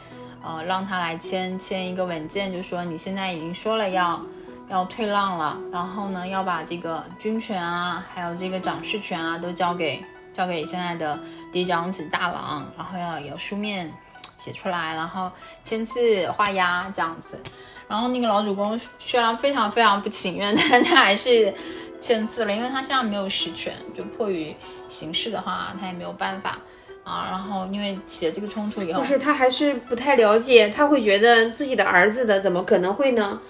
[0.43, 4.21] 呃让他来签签一个文件，就说你现在已经说了要
[4.69, 11.19] 要退让了，然后呢要把这个军权啊还有这个掌事权啊都交给交给现在的
[11.53, 13.93] 嫡长子大郎，然后要有书面
[14.37, 15.31] 写出来，然后
[15.65, 17.41] 签字画押这样子。
[17.89, 21.53] 然后那个老主公虽然非常非常不情愿， 但他还是
[21.99, 24.55] 签字了，因为他现在没有实权，就迫于
[24.89, 26.59] 形势的话，他也没有办法
[27.03, 27.27] 啊。
[27.31, 33.41] 然后因为起了这个冲突以后，就是他还是不太了解，他会觉得自己的儿子的怎么可能会呢？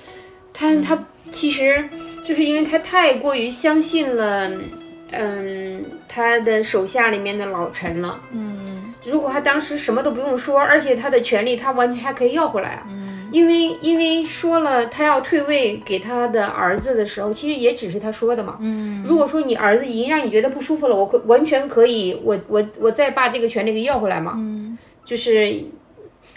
[0.55, 0.98] 他他
[1.31, 1.88] 其实
[2.24, 4.51] 就是因为他太过于相信了，
[5.11, 8.18] 嗯，他的手下里面的老臣了。
[8.31, 12.87] 嗯，如果他当时什么都不用说，而且他的权利他完全还可以要回来啊。
[12.88, 13.17] 嗯。
[13.31, 18.57] 因为因为说了他要退位给他的儿子的时候，其实也只是他说的嘛。
[18.61, 24.35] 嗯，如果说你儿子已经让你觉得不舒服了，我可完全可以，我我我再把这个权利给要回来嘛。
[24.37, 25.64] 嗯，就是，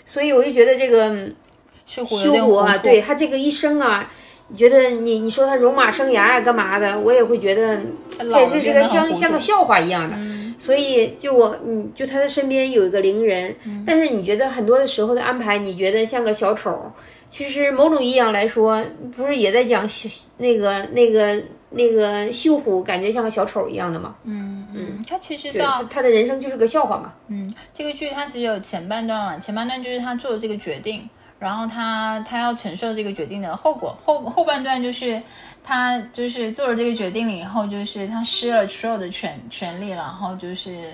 [0.06, 1.30] 所以我就觉得这个
[1.86, 2.16] 修虎
[2.56, 4.10] 啊，对他这个一生啊，
[4.50, 7.80] 你觉得你你说他戎马生涯啊干嘛的，我也会觉得
[8.20, 10.16] 也是这个像像个笑话一样的。
[10.62, 16.80] 所以，就我，嗯，就他的身边有一个灵人，但是你觉得很多的时候的安排，你觉得像个小丑，
[17.32, 19.90] 其实某种意义上来说，不是也在讲
[20.38, 24.16] 那个那个那个秀虎，感觉像个小丑一样的吗？
[24.24, 27.12] 嗯嗯，他其实到他的人生就是个笑话嘛。
[27.28, 35.20] 嗯，这个剧它其实有前半段嘛，前半段就是他做的这个决定，然后他他要承受这个决定的后果，后后半段就是。
[35.64, 40.94] 他就是做了这个决定了以后，就是他失了所有的权权利了，然后就是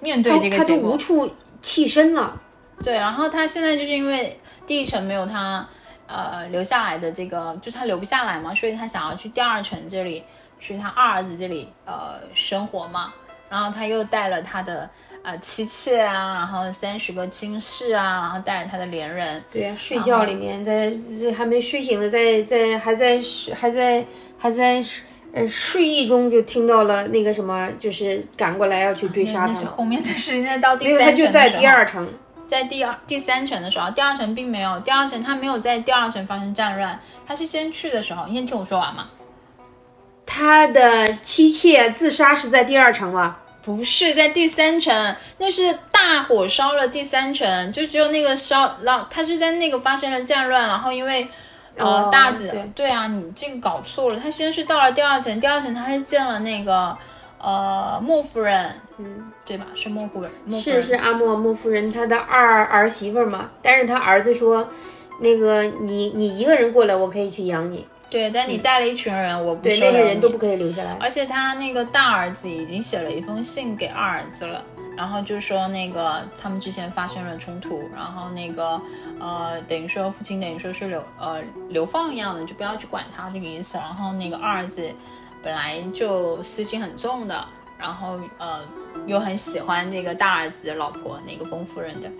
[0.00, 1.30] 面对这个结果，他都无处
[1.62, 2.40] 栖身了。
[2.82, 5.66] 对，然后他现在就是因为第一城没有他
[6.06, 10.24] 呃留下来的这个，就他留不下来嘛，所以他想要去第二城这里，
[10.58, 13.12] 去他二儿子这里呃生活嘛。
[13.48, 14.88] 然后他又带了他的。
[15.26, 23.20] 啊，妻妾啊，然后三十个亲事啊，然后带着他的连人，对呀，睡觉里面在这还没睡醒的，在在还在
[23.52, 24.06] 还在
[24.38, 24.80] 还在
[25.32, 29.52] 呃睡意中就听到了那个什么，就是赶过来要去追杀他。
[29.52, 32.08] 那是后面的事，那到第三城在第二城，
[32.46, 39.08] 在第二第三城的时候，第二城并没有，第二城他没有在第二城发生战乱，他是先去的时候，你先听我说完嘛。
[40.24, 43.38] 他的妻妾自杀是在第二城吗？
[43.66, 51.26] 不是在第三层，那是大火烧了第三层，就只有那个烧，然后他是在那个发生了战乱，然后因为
[51.76, 52.88] 呃大子，对。
[52.88, 56.96] 啊，你这个搞错了，他先是到了第二层，第二层他是见了那个
[57.40, 59.66] 呃莫夫人，嗯，对吧？
[59.74, 60.82] 是莫夫人，莫夫是人。
[60.82, 64.68] 是是阿莫莫夫人她的二儿媳妇嘛，但是他儿子说，
[65.20, 67.84] 那个你你一个人过来，我可以去养你，
[68.16, 70.96] 对，但你带了一群人，我不对，那些人都不可以留下来。
[70.98, 74.64] 而且他那个大儿子已经写了一封信给二儿子了，
[74.96, 78.80] 然后就说那个他们之前发生了冲突，然后那个
[79.20, 83.76] 呃等于说父亲等于说是流呃流放一样的，就不要去管他这个意思。
[83.76, 84.82] 然后那个二儿子
[85.42, 87.46] 本来就私心很重的，
[87.78, 88.60] 然后呃
[89.06, 92.10] 又很喜欢那个大儿子老婆那个封夫人的，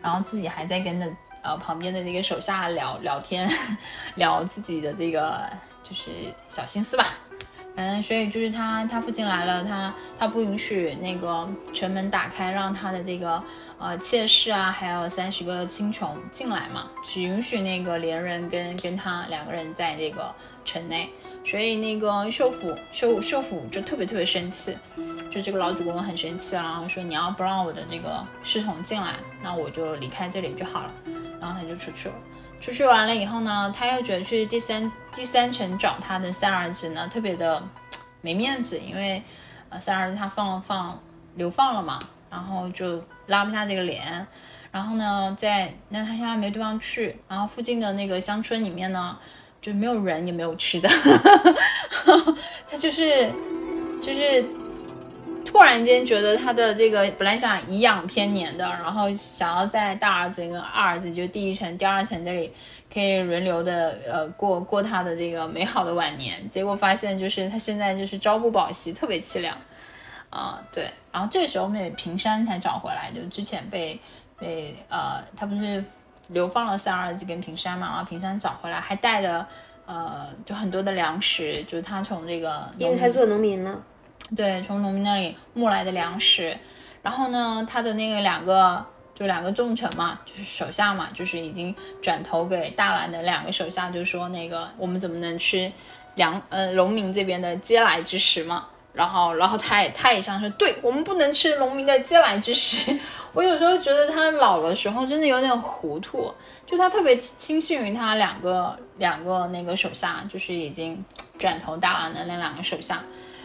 [0.00, 1.06] 然后自己还在跟着
[1.42, 3.50] 呃旁边的那个手下聊聊天，
[4.16, 5.44] 聊自己的这个
[5.82, 6.10] 就是
[6.48, 7.06] 小心思吧。
[7.74, 13.42] 嗯所以就是他他父亲来了，他他不允许那个城门打开，让他的这个
[13.78, 20.34] 呃妾室啊，还有三十个青虫进来嘛，只允许那个连人跟跟他两个人在这个
[20.66, 21.10] 城内。
[21.44, 24.76] 所以那个秀府秀秀府就特别特别生气，
[25.30, 30.92] 就这个老主公很生气，然后说你要不让我的这个侍从进来，那我就离开这里就好了。
[31.40, 32.14] 然后他就出去了。
[32.60, 37.60] 出去完了以后呢，他又觉得去第三第三城找他的三儿子呢，特别的
[38.20, 39.20] 没面子，因为
[39.68, 40.98] 呃三儿子他放放
[41.34, 41.98] 流放了嘛，
[42.30, 44.24] 然后就拉不下这个脸。
[44.70, 49.18] 然后呢，在那他现在没地方去，然后附近的那个乡村里面呢，
[49.62, 50.88] 就没有人也没有吃的，
[52.68, 53.30] 他就是
[54.02, 54.44] 就是
[55.44, 62.52] 突然间觉得他的这个本来想颐养天年的，然后想要在大儿子跟二儿子就第一层、第二层这里
[62.92, 69.56] 可以轮流的呃过过他的这个美好的晚年，结果发现就是他现在就是朝不保夕，特别凄凉。
[70.30, 74.00] 啊、对，然后这时候美平山才找回来，就之前被
[74.38, 75.84] 被呃他不是
[76.32, 79.46] 流放了三儿子跟平山嘛，然后平山找回来，还带着
[79.86, 83.80] 呃就很多的粮食，就是他从这个因为他做农民了，
[84.36, 86.56] 对，从农民那里募来的粮食。
[87.02, 95.70] 然后呢，他的那个两个就两个重臣嘛，就是手下嘛，就是已经转投给大兰的两个手下，就说那个我们怎么能吃
[96.14, 98.66] 粮呃农民这边的嗟来之食嘛？
[98.92, 102.98] 然后，然后他也他也想说，对我们不能吃农民的嗟来之食。
[103.32, 106.30] 我有时候觉得他老的时候真的有点糊涂，
[106.66, 111.02] 就他特别轻信于他两个两个那个手下，就是已经
[111.38, 113.02] 转头大兰的那两个手下。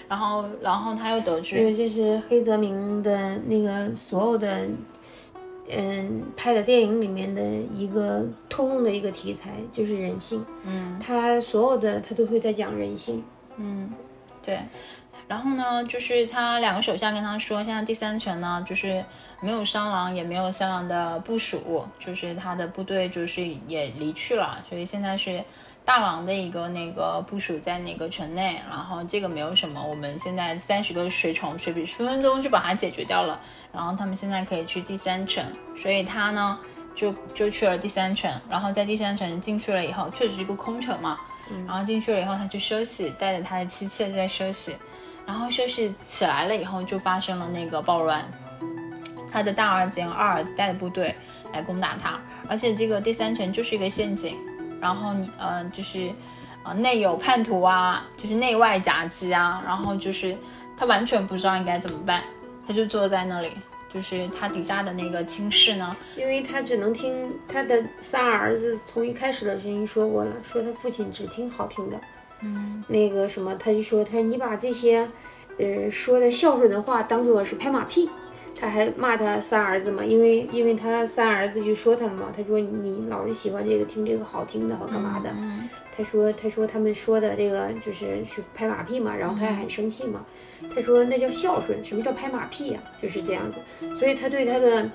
[0.09, 4.65] 然后，然后他又得知因知，为这是黑泽明的那个所有的，
[5.69, 7.41] 嗯，拍的电影里面的
[7.73, 10.45] 一个通用的一个题材，就是人性。
[10.65, 13.21] 嗯他所有的他都会在讲人性。
[13.57, 13.91] 嗯，
[14.41, 14.59] 对。
[15.27, 19.03] 然后呢，就是他两个手下跟他说，现在第三城呢，就是
[19.41, 25.43] 没有商郎，也没有三郎的部署，就是他的部队就是也离去了，所以现在是
[25.83, 33.37] 大郎的一个那个部署在那个城内，然后这个没有什么，我们现在三十个水虫水比分分钟就把它解决掉了，
[33.73, 35.43] 然后他们现在可以去第三城，
[35.75, 36.57] 所以他呢
[36.95, 41.17] 就就去了第三城，然后在第三城进去了以后，确实是个空城嘛，
[41.67, 44.75] 然后进去了以后他去休息，带着他的妻妾在休息，
[45.27, 48.25] 然后休息起来了以后就发生了那个暴乱，
[49.29, 51.13] 他的大儿子和二儿子带着部队
[51.53, 54.37] 来攻打他，而且这个第三城就是一个陷阱，
[54.79, 56.09] 然后你呃就是
[56.63, 60.35] 呃内有叛徒啊，就是内外夹击啊，然后就是
[60.77, 62.23] 他完全不知道应该怎么办，
[62.65, 63.51] 他就坐在那里，
[63.93, 71.99] 就是他底下的那个亲事呢，因为他只能听他的三儿子从一开始的声音说过了，说他父亲只听好听的，
[72.41, 72.83] 嗯。
[72.87, 75.09] 那个什么，他就说他说你把这些，
[75.57, 78.09] 呃说的孝顺的话当做是拍马屁，
[78.59, 90.23] 他还骂他三儿子嘛，因为因为他三儿子就说他了嘛，他说你老是喜欢这个听这个好听的和干嘛的，嗯他说他说他们说的这个就是是拍马屁嘛，然后他还很生气嘛，
[90.73, 93.59] 他说那叫孝顺，什么叫拍马屁呀、就是这样子，
[93.97, 94.87] 所以他对他的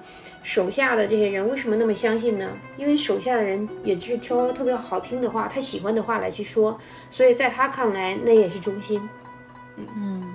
[0.43, 2.51] 手下的这些人为什么那么相信呢？
[2.77, 6.79] 因为手下的人也是挑特别好听的话，他喜欢的话来去说，
[7.11, 9.09] 所以在他看来那也是忠心。
[9.77, 10.35] 嗯，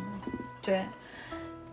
[0.62, 0.82] 对。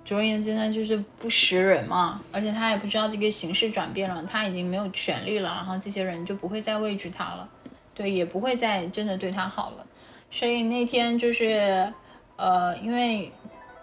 [0.04, 7.48] 总而言之呢，就是不识人嘛，而且他也不知道这个形势转变了，他已经没有权利了，然后这些人就不会再畏惧他了，
[7.94, 9.86] 对，也不会再真的对他好了。
[10.30, 11.90] 所以那天就是，
[12.36, 13.32] 呃，因为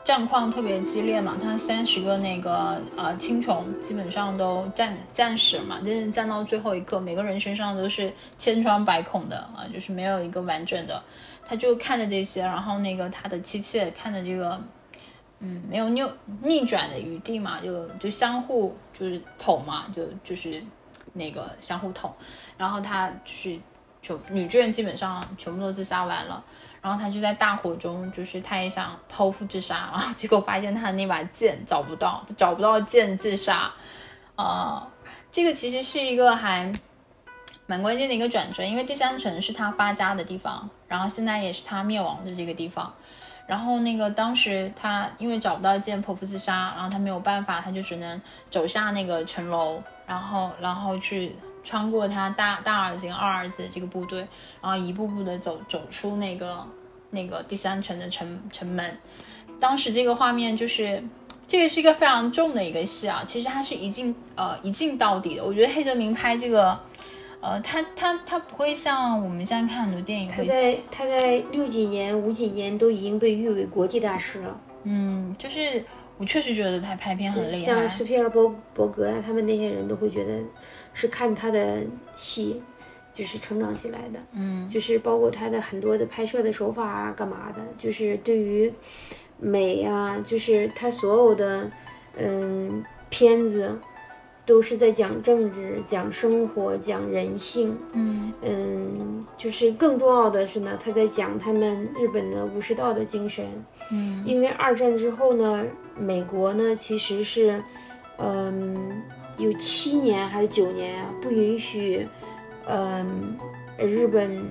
[0.03, 11.01] 战况特别激烈嘛，他三十个那个呃青虫基本上都战战死嘛，就是战到最后一刻，每个人身上都是千疮百孔的啊，就是没有一个完整的。
[11.45, 14.61] 他就看着这些，然后那个他的妻妾看着这个。
[15.43, 16.03] 嗯，没有逆
[16.43, 20.61] 逆转的余地嘛，就就相互就是捅嘛，就就是
[21.13, 22.13] 那个相互捅，
[22.57, 23.59] 然后他就是
[24.03, 26.43] 全女巨人基本上全部都自杀完了，
[26.81, 33.71] 然后他就在大火中，就是他也想剖腹自杀，然后结果发现他的那把剑找不到，找不到剑自杀，
[34.35, 34.87] 啊，
[35.31, 36.71] 这个其实是一个还
[37.67, 42.91] 蛮关键的一个转折，因为第三城是他发家的地方，然后现在也是他灭亡的这个地方。
[43.47, 54.19] 然后那个当时他因为找不到剑剖腹自杀，然后他没有办法，他就只能走下那个城楼，然后然后去穿过他大大儿子跟二儿子这个部队，
[54.61, 56.65] 然后一步步的走走出那个
[57.09, 58.97] 那个第三城的城城门。
[59.59, 61.03] 当时这个画面就是
[61.47, 65.43] 这个是一个非常重的一个戏啊，其实它是一镜呃一镜到底的。
[65.45, 66.79] 我觉得黑泽明拍这个。
[67.43, 74.61] 呃，他他他不会像我们现在看很多电影，他在他在六几年、五几年都已经被誉为国际大师了。
[74.83, 75.83] 嗯，就是
[76.19, 80.39] 我确实觉得他拍片很厉害，像斯皮尔伯伯格啊，他们那些人都会觉得
[80.93, 81.83] 是看他的
[82.15, 82.61] 戏
[83.13, 84.19] 就是成长起来的。
[84.33, 88.71] 嗯，就是包括他的很多的拍摄的手法啊，干嘛的，就是对于
[89.37, 91.69] 美啊，就是他所有的
[92.17, 93.77] 嗯片子。
[94.43, 103.45] 都是在讲政治、讲生活、讲人性，嗯嗯，就是更重要的是呢，他在讲他们日本的武士道的精神，
[103.91, 105.63] 嗯，因为二战之后呢，
[105.95, 107.61] 美国呢其实是，
[108.17, 109.03] 嗯，
[109.41, 112.07] 有七年还是九年啊，不允许，
[112.65, 113.35] 嗯，
[113.77, 114.45] 日本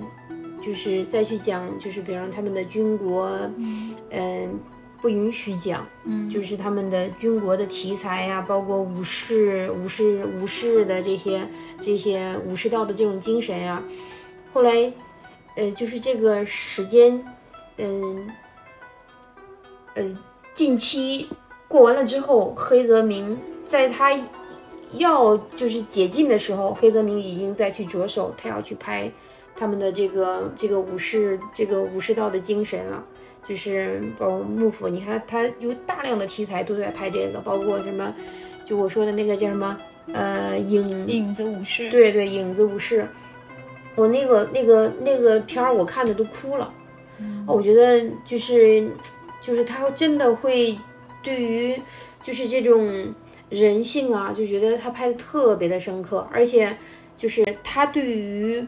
[0.63, 3.31] 就是再去讲，就是比方他们的军国，
[4.11, 4.59] 嗯。
[5.03, 11.49] 不允许讲，嗯，就是他们的军国的题材呀，包括武士、武士、武士的这些、
[11.81, 13.83] 这些武士道的这种精神呀。
[14.53, 14.93] 后来，
[15.57, 17.25] 呃，就是这个时间，
[17.79, 18.29] 嗯，
[19.95, 20.19] 呃，
[20.53, 21.31] 近期
[21.67, 24.13] 过完了之后，黑泽明在他
[24.93, 29.11] 要就是解禁的时候，黑泽明已经在去着手，他要去拍
[29.57, 33.05] 他们的这个这个武士这个武士道的精神了。
[33.49, 38.15] 就是包括幕府，你看他有大量的题材都在拍这个，包括什么，
[38.67, 39.77] 就我说的那个叫什么，
[40.13, 43.09] 呃，影影子武士，对对，影子武士，
[43.97, 46.73] 我那个那个那个片儿我看的都哭了，
[47.47, 48.87] 我觉得就是
[49.41, 50.79] 就是他真的会
[51.23, 51.81] 对于
[52.23, 53.13] 就是这种
[53.51, 56.75] 人性啊，就觉得他拍的特别的深刻，而且
[57.17, 58.65] 就是他对于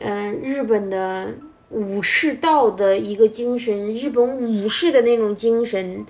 [0.00, 1.32] 嗯日本的。
[1.68, 6.06] 武士道的一个精神，日本武士的那种精神，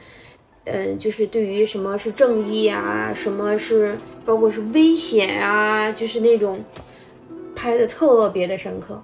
[0.65, 3.97] 嗯，就是对于什么是正义啊，什么是
[4.27, 6.63] 包括是危险啊，就是那种
[7.55, 9.03] 拍的特别的深刻。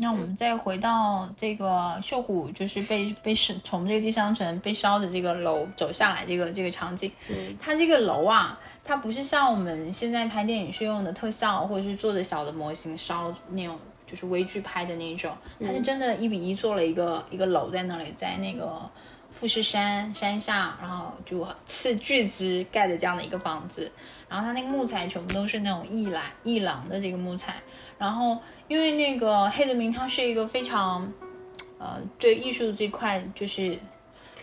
[0.00, 13.78] 那我们再回到这个秀虎，就是被被是从这个地上层被烧的这个楼走下来这个这个场景，嗯，它这个楼啊，它不是像我们现在拍电影是用的特效或者是做的小的模型烧那种。
[14.10, 18.80] 就是微距拍的那种，它是真的一比一做了一个一个楼在那里，在那个
[19.30, 23.92] 富士山山下，然后就斥巨资盖的这样的一个房子，
[24.28, 27.54] 然后它那个木材全部都是那种一兰一郎的这个木材，
[27.98, 31.12] 然后因为那个黑泽明他是一个非常，
[31.78, 33.78] 呃，对艺术这块就是。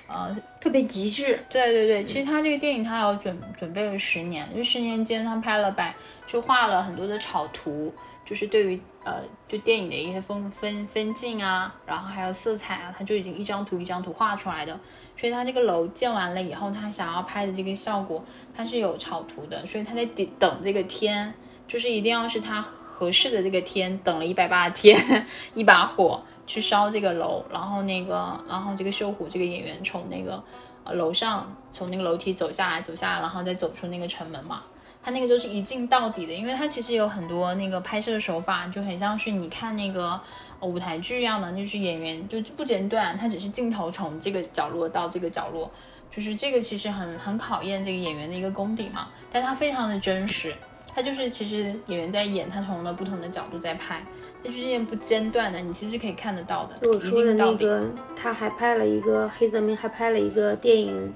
[0.07, 1.43] 呃，特别极致。
[1.49, 5.95] 对对对，其实他这个电影他有准准备了十年，就十年间他拍了百，
[6.27, 7.91] 就画了很多的草图，
[8.25, 14.77] 就是对于呃就电影的一些分分分镜啊，然后还有色彩啊，他就已经一张图一张图画出来的。
[15.15, 18.21] 所以他这个楼建完了以后，他想要拍的这个效果，
[18.53, 21.33] 他是有草图的，所以他在等等这个天，
[21.67, 24.97] 就是一定要是他合适的这个天，等了一百八天，
[25.53, 26.21] 一把火。
[26.47, 30.43] 去烧这个楼，然后那个，然后这个秀虎这个演员从那个
[30.83, 34.61] 呃楼上从那个楼梯走下来，走下来，然后再走出那个城门嘛。
[35.05, 40.19] 他那个就是一镜到底的，因为他其实有很多那个拍摄手法，就很像是你看那个
[40.61, 45.69] 舞台剧一样的，就是演员就不间断，他只是镜头从这个角落到这个角落，
[46.09, 49.09] 就是这个其实很很考验这个演员的一个功底嘛。
[49.31, 50.55] 但他非常的真实，
[50.87, 54.03] 他就是其实演员在演，他从了不同的角度在拍。
[54.43, 56.87] 就是这不间断的，你其实可以看得到的。
[56.87, 57.83] 我说的那个，
[58.15, 61.11] 他还拍了一个黑泽明，还拍了一个电影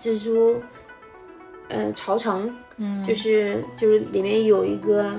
[0.04, 0.56] 《蜘蛛》，
[1.72, 5.10] 呃，朝城，嗯，就是就是里面有一个，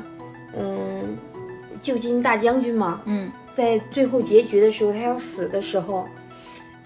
[0.58, 1.18] 嗯，
[1.82, 6.08] 旧金大将军嘛，嗯，在最后结局的时候，他要死的时候，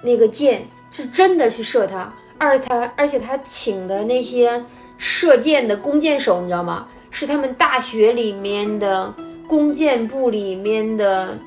[0.02, 4.64] 那个箭是真的去射他，而他而且他请的那些
[4.98, 6.88] 射箭的弓箭手，你知道吗？
[7.12, 9.14] 是他们大学里面的。
[9.50, 11.40] 弓箭部里面的，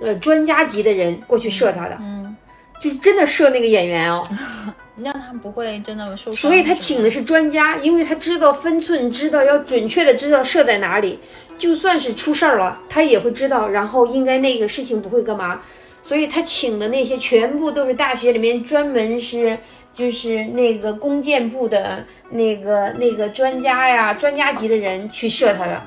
[0.00, 2.36] 呃，专家级的人过去射他的，嗯，
[2.80, 4.26] 就是真的射那个演员哦，
[4.96, 6.34] 那他不会真的受伤。
[6.34, 11.18] 所以他请的是专家，因为他知道分寸，知道要准确的知道射在哪里，
[11.58, 15.60] 就算是出事儿了，他也会知道，然后应该那个事情不会干嘛。
[16.02, 19.58] 所以他请的那些全部都是大学里面专门是
[19.90, 25.82] 就是那个弓箭部的那个那个专家呀，专家级的人去射他的，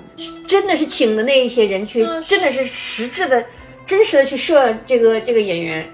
[0.48, 3.46] 真的是请的那一些人去，真的是实质的、
[3.86, 5.88] 真实的去射这个这个演员。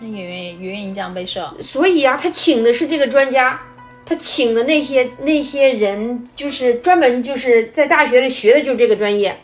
[0.00, 3.60] 那演员也愿意这样被射，所以啊，他请的是这个专家，
[4.06, 9.36] 他请的那些那些人就是专门就是在大学里学的就是这个专业，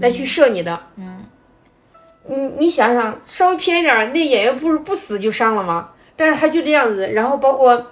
[0.00, 0.78] 来去射你的。
[0.96, 1.24] 嗯
[2.30, 5.92] 你你想想，稍微偏一点儿，那演员不是不死就伤了吗？
[6.14, 7.86] 但是他就这样子，然后包括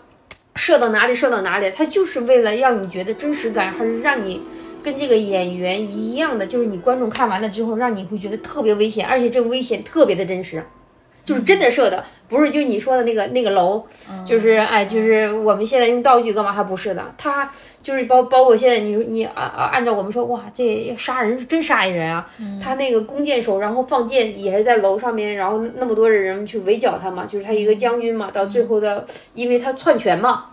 [0.57, 4.43] 射到哪里射到哪里，他就是为了让你觉得真实感，还是让你
[4.83, 10.63] 跟这个演员一样的，就是你观众看完了之后，让你会觉得特别危险，而且这个危险特别的真实。
[11.27, 13.85] 就是真的射的，不是就你说的那个那个楼，
[14.25, 16.53] 就是哎，就是我们现在用道具干嘛？
[16.53, 17.51] 还不是的，他
[17.83, 22.31] 就是包包括现在你你按按照我们说，哇，这杀人是真杀一人啊！
[22.63, 29.05] 他那个弓箭手，然后放箭也是在楼上面，然后那么多的人去围剿他嘛，就是他一个将军嘛，到最后的，
[29.35, 30.47] 因为他篡权嘛，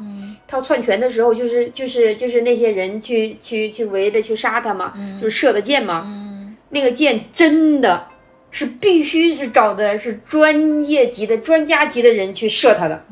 [0.47, 6.07] 他篡权的时候，就是就是就是那些人去去去围着去杀他嘛，就是射的箭嘛，
[6.69, 8.07] 那个箭真的。
[8.54, 13.04] 是必须是找的是专业级的专家级的人去射他的，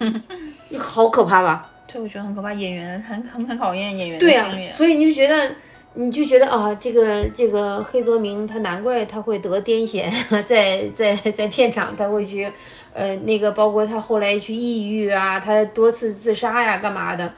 [0.78, 1.70] 好可怕吧？
[1.90, 2.52] 对，我觉得很可怕。
[2.52, 5.50] 演员很很很考验演员的心理，所以你就觉得，
[5.94, 10.10] 你就觉得啊，这个这个黑泽明他难怪他会得癫痫，
[10.44, 12.46] 在在在片场他会去，
[12.92, 17.32] 呃，那个包括他后来去抑郁啊，他多次自杀呀，干嘛的？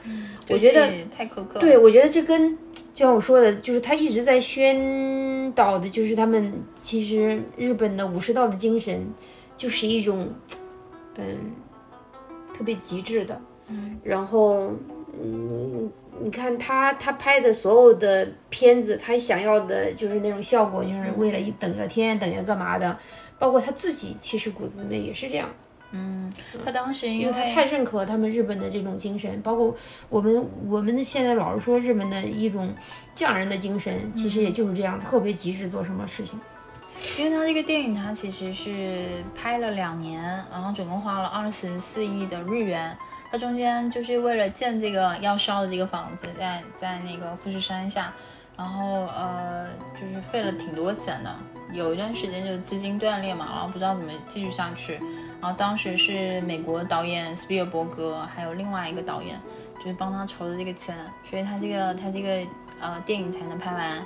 [0.49, 1.59] 我觉得太苛刻。
[1.59, 2.57] 对，我觉得这跟
[2.99, 9.07] 就像我说的，就是他一直在宣导的，就是他们其实日本的武士道的精神，
[9.55, 10.27] 就是一种，
[11.15, 11.37] 嗯，
[12.53, 13.39] 特别极致的。
[13.69, 13.97] 嗯。
[14.03, 14.73] 然后，
[15.17, 15.89] 嗯，
[16.19, 22.99] 你看他他拍的所有的片子，他想要的就是那种效果，就是为了一等个天，等个干嘛的，
[23.39, 25.67] 包括他自己，其实骨子里面也是这样子。
[25.91, 26.31] 嗯，
[26.63, 29.75] 他当时因为他太认可他们日本的这种精神，包括
[30.09, 32.71] 我们我们现在老是说日本的一种
[33.15, 36.39] 匠人的精神，其实也就是这样，特别极致做什么事情。
[37.17, 40.21] 因为他这个电影，他其实是拍了两年，
[40.51, 42.95] 然后总共花了二十四亿的日元。
[43.31, 48.13] 他中间就是为了建这个要烧的这个房子，在在那个富士山下，
[48.59, 51.33] 然后呃就是费了挺多钱的，
[51.71, 54.99] 有一段时间就资金断裂嘛，然后不知道怎么继续下去。
[55.41, 59.39] 然后当时是美国导演斯皮尔伯格，还有另外一个导演，
[59.77, 60.93] 就是帮他筹的这个钱，
[61.23, 62.45] 所以他这个他这个
[62.81, 64.03] 呃电影才能拍完。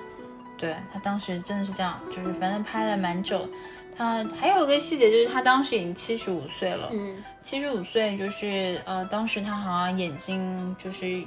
[0.56, 3.50] 对他当时真的是这样，就是反正拍了蛮久。
[3.98, 11.24] 他还有一个细节就是他当时已经七十五岁了，嗯，七十五岁就是呃当时他好像眼睛就是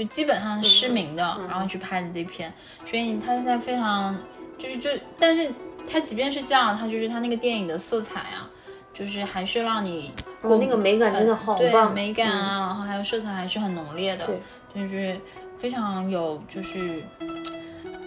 [0.00, 2.50] 就基本上失明的，然后去拍的这篇，
[2.86, 4.16] 所以他现在非常
[4.56, 4.88] 就是就，
[5.18, 5.52] 但是
[5.86, 8.48] 他即便是这样，他就是他那个电影的色彩啊。
[8.92, 14.28] 就是还是让你过那个美感真的好棒，美感啊，然后还有色彩还是很浓烈的，
[14.74, 15.18] 就是
[15.58, 17.02] 非常有就是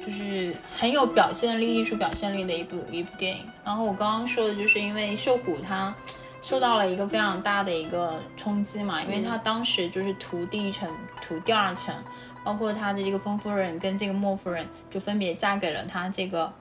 [0.06, 3.44] 就是很有表现力、艺术表现力的一部一部电影。
[3.66, 5.96] 然后我刚刚说的就是因为秀虎他
[6.44, 10.88] 受到了一个非常大的一个冲击嘛，因为他当时就是图第一层、
[11.20, 11.96] 图第二层，
[12.44, 16.54] 包括他的这个丰夫人跟这个莫夫人就分别嫁给了他这个。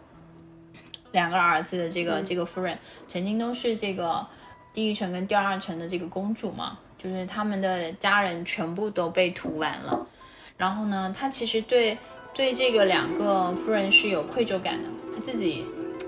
[1.11, 4.27] 两个儿子的这个这个夫人，曾经都是这个
[4.73, 10.07] 第一层跟第二层的这个公主嘛，就是他们的家人全部都被屠完了。
[10.57, 11.99] 然后呢，他其实对
[12.33, 15.67] 对这个两个夫人是有愧疚感的，他自己，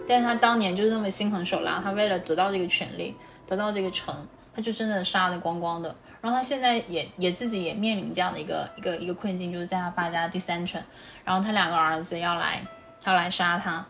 [0.09, 3.15] 但是他当年就是那么心狠手辣，他为了得到这个权利，
[3.47, 4.15] 得到这个城，
[4.55, 5.95] 他就真的杀的光光的。
[6.21, 10.83] 然后他现在也也自己也面临这样的一个一个一个困境，就是在他发家第三城，
[11.25, 12.63] 然后他两个儿子要来
[13.05, 13.85] 要来杀他。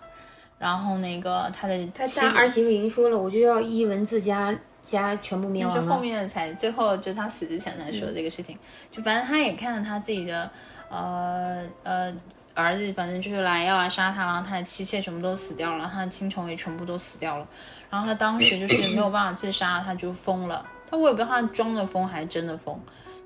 [0.59, 8.57] 然后那个他的他家儿媳妇已经说了，我就要一文字家家全部灭亡是后面才最后就他死之前才说这个事情，
[8.93, 10.49] 就反正他也看到他自己的
[10.89, 12.15] 呃呃
[12.55, 17.49] 儿子，反正就是来要来杀他，然后他的妻妾全部都死掉了，他的亲宠也全部都死掉了，
[17.91, 22.79] 然后他当时就是没有办法自杀，他就疯了，他我也不知道他装的疯还是真的疯，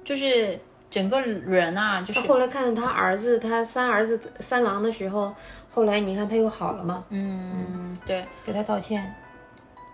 [0.05, 0.59] 就是。
[0.91, 5.35] 整个人啊，就是后来看到他儿子，他三儿子三郎的时候，
[5.69, 7.05] 后来你看他又好了嘛？
[7.11, 9.15] 嗯，对，给他道歉。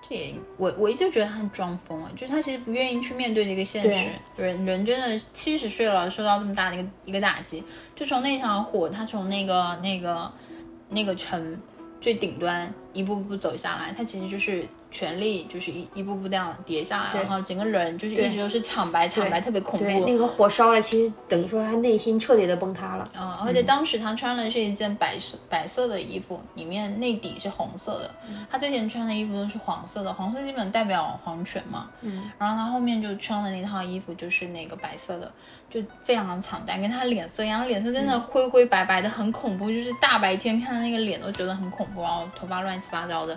[0.07, 4.09] 这也我我一直觉得他很装疯啊，就是他其实不愿意去面对这个现实。
[4.37, 7.65] 人人真的七十岁了，受到这么大的一个一个打击，
[7.97, 10.31] 就从那场火，他从那个那个
[10.91, 11.59] 那个城
[12.01, 20.07] 最顶端一步步走下来，他其实就是权力就是一一步步那样叠下来，然后整个人就是一直都是惨白惨白，特别恐，怖。
[20.07, 23.11] 那个火烧了，其实等于说他内心彻底的崩塌了。
[23.13, 28.15] 啊、而且当时他穿的是一件白色白色的衣服，里面内底是红色的。
[28.49, 31.91] 他之前穿的衣服都是黄色的，黄色基本代表皇权嘛。
[32.03, 35.29] 嗯，然后他后面就穿的那套衣服就是那个白色的，
[35.69, 43.37] 就非常的惨淡，跟他脸色一样，脸色真的灰灰白白的，很恐怖，就是大白天看的那个脸都觉得很恐怖，然后头发乱七八糟的。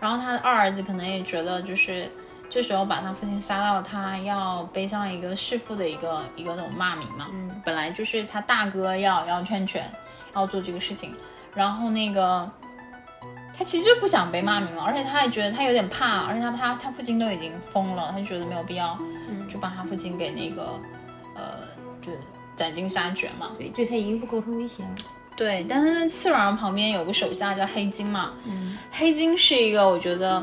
[0.00, 2.10] 然后他的二儿子可能也觉得就是。
[2.50, 9.90] 这时候把他父亲杀到他要背上一个弑父的一个一个那种骂名嘛，嗯，本来就是他大哥要要劝劝，
[10.36, 11.12] 要做这个事情，
[11.52, 12.48] 然后那个
[13.56, 18.96] 他其实就不想被骂名了，而且他也觉得他有点怕，而且他他他父亲都已经疯了，他就觉得没有必要，
[19.28, 20.78] 嗯就把他父亲给那个
[21.34, 21.60] 呃
[22.00, 22.12] 就
[22.54, 23.50] 斩尽杀绝嘛。
[23.58, 24.90] 对，对他已经不构成威胁了。
[25.36, 30.42] 对，但是那次郎旁边有个手下叫黑金嘛，嗯，黑金是一个我觉得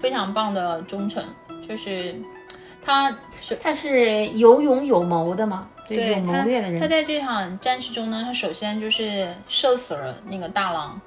[0.00, 1.24] 非常棒的忠臣，
[1.66, 2.14] 就是
[2.84, 6.80] 他是他是有勇有谋的嘛，对，对有谋他略的人。
[6.80, 11.00] 他在这场战事中呢，他首先就是射死了那个大郎，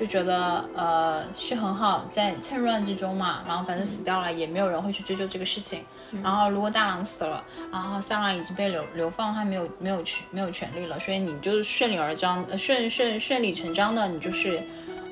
[0.00, 5.84] 就觉得呃是很好，在趁乱之中嘛，然后反正死掉了，也没有人会去追究这个事情。
[6.22, 14.58] 然后如果大郎死了，然后三郎已经被流流放，他没有没有权没有权利了，所以你就顺理而章，呃顺顺顺理成章的，你就是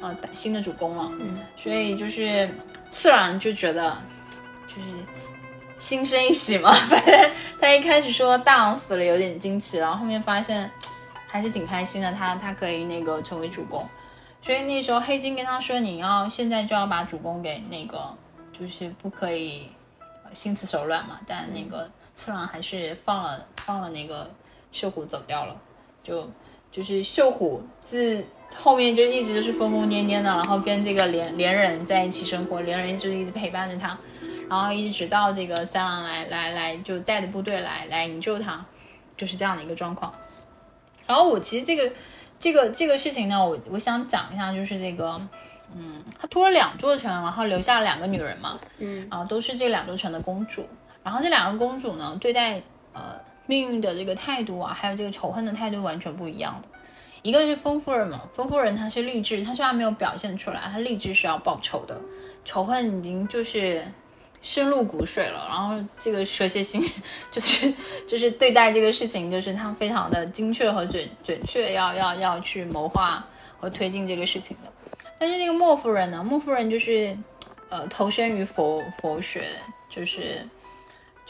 [0.00, 1.12] 呃新的主公了。
[1.20, 2.48] 嗯，所以就是
[2.88, 3.94] 次郎就觉得
[4.66, 4.88] 就是
[5.78, 7.30] 心生一喜嘛， 反正
[7.60, 10.68] 他一开始说大郎死了有点惊奇，然后后面发现
[11.28, 13.86] 还是挺开心的，他他可以那个成为主公，
[14.40, 18.14] 所以那时候黑金跟他说你要现在就要把主公给那个
[18.52, 19.68] 就是不可以
[20.32, 24.30] 心慈手软嘛，但那个次郎还是放了放了那个
[24.72, 25.56] 秀虎走掉了，
[26.02, 26.28] 就
[26.70, 28.24] 就是秀虎自
[28.56, 33.98] 后面就一直都是疯疯癫癫的，然后跟这个连连人在一起生活，连人就一直陪伴着他，
[34.48, 38.64] 然后一直到这个三郎来来来就带着部队来来营救他，
[39.16, 40.12] 就是这样的一个状况。
[41.06, 41.90] 然后我其实这个
[42.38, 45.20] 这个这个事情呢，我我想讲一下，就是这个，
[45.74, 50.66] 嗯，他屠了两座城，然后留下了两个女人嘛，嗯，然后都是这两座城的公主。
[51.02, 52.60] 然后这两个公主呢，对待
[52.92, 56.68] 呃命运的这个态度啊，还有这个仇恨的态度完全不一样的。
[57.22, 62.00] 一个是丰夫人嘛，丰夫人她是励志，她虽然没有表现出来，她励志是要报仇的，
[62.44, 63.82] 仇恨已经就是
[64.42, 65.46] 深入骨髓了。
[65.48, 66.82] 然后这个蛇蝎心
[67.32, 67.72] 就是
[68.08, 73.24] 就是对待这个事情，就是他非常的精确和准准确，要要要去谋划
[73.58, 74.72] 和推进这个事情的。
[75.18, 77.16] 但是那个莫夫人呢，莫夫人就是
[77.68, 79.48] 呃投身于佛佛学，
[79.88, 80.46] 就是。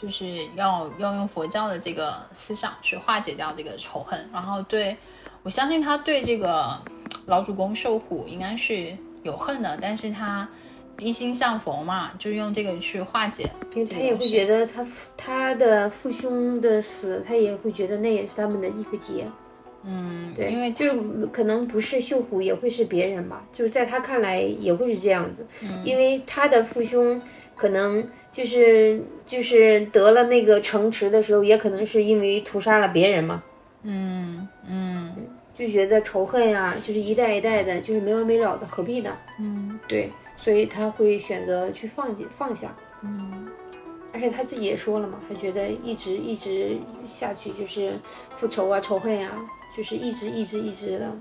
[0.01, 4.95] 就是要要用佛教的这个思想去化解掉这个仇恨，然后对
[5.43, 6.81] 我相信他对这个
[7.25, 10.47] 老主公寿虎应该是有恨的，但是他
[10.99, 13.49] 一心向佛嘛，就用这个去化解。
[13.73, 14.85] 因为他也会觉得他
[15.17, 19.25] 他的父兄的死，他也会觉得那也是他们的一个劫。
[19.83, 25.45] 嗯，对，因为就是可能不是秀虎，也会是别人吧，就是在他看来也会是这样子，
[25.85, 27.21] 因为他的父兄
[27.55, 33.41] 可能就是就是得了那个城池的时候，也可能是因为屠杀了别人嘛，
[33.83, 35.15] 嗯嗯
[35.57, 39.15] 就觉得仇恨呀、就是一代一代的，就是没完没了的，何必呢？
[39.39, 43.47] 嗯对，所以他会选择去放弃放下，嗯
[44.11, 47.99] 而且他自己也说了嘛，他觉得一直一直下去就是
[48.35, 49.31] 复仇啊、仇恨呀、
[49.77, 51.11] 就是一直一直一直的。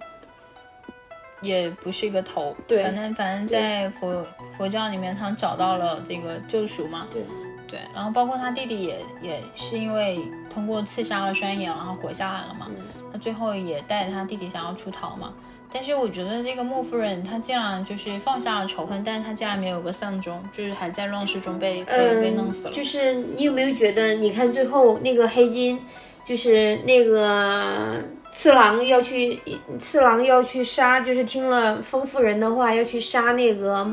[1.43, 2.57] 也不是一个头。
[2.67, 7.07] 对反正反正在佛佛教里面，他找到了这个救赎嘛。
[7.13, 7.23] 对
[7.69, 10.19] 对，然后包括他弟弟也也是因为
[10.53, 12.69] 通过刺杀了栓眼，然后活下来了嘛。
[12.71, 12.77] 嗯
[13.13, 15.33] 他最后也带着他弟弟想要出逃嘛。
[15.71, 22.73] 但是我觉得这个莫夫人，她竟然就是放下了仇恨，但是她竟然没有个丧钟，就是还在乱世中被被、被弄死了。
[22.73, 25.79] 嗯就是你有没有觉得，你看最后那个黑金，
[26.25, 27.97] 就是那个
[28.33, 29.39] 次郎要去，
[29.79, 33.87] 次郎要去杀，就是听了丰夫人的话要去杀那个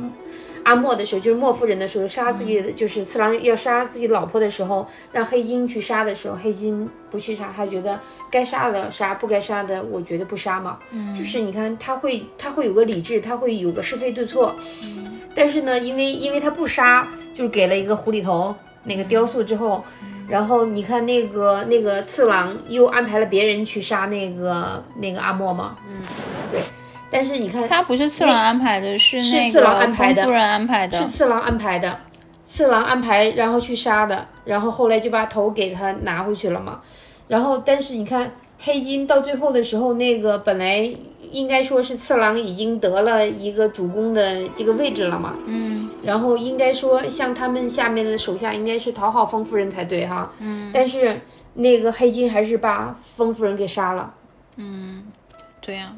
[0.66, 8.00] 阿莫的时候，就是莫夫人的时候，杀自己的就是次郎要杀自己老婆的时候，让黑金去杀的时候，黑金不去杀，他觉得
[8.32, 10.78] 该杀的杀，不该杀的我觉得不杀嘛。
[10.92, 11.18] 嗯。
[11.18, 14.56] 就是你看他会他会有个理智，他会有个是非对错，
[15.36, 18.54] 但是呢，因为因为他不杀，就是给了一个狐狸头
[18.84, 19.84] 那个雕塑之后，
[20.28, 26.02] 然后你看那个那个次郎又安排了别人去杀那个那个阿莫嘛，嗯，
[26.52, 26.62] 对，
[27.16, 30.98] 但是你看他不是次郎安排的，是是次郎个安排的丰夫人安排的。
[30.98, 31.98] 是次郎安排的，
[32.44, 36.82] 次郎安排然后去杀的，然后后来就把头给他拿回去了嘛。
[37.30, 40.94] 然后但是你看黑金到最后的时候，那个本来
[41.32, 51.22] 应该说是次郎已经得了一个主公的这个位置了嘛，嗯然后应该说像他们下面的手下应该是讨好丰夫人才对哈，嗯，但是
[51.54, 54.14] 那个黑金还是把丰夫人给杀了。
[54.58, 55.06] 嗯，
[55.62, 55.92] 对呀、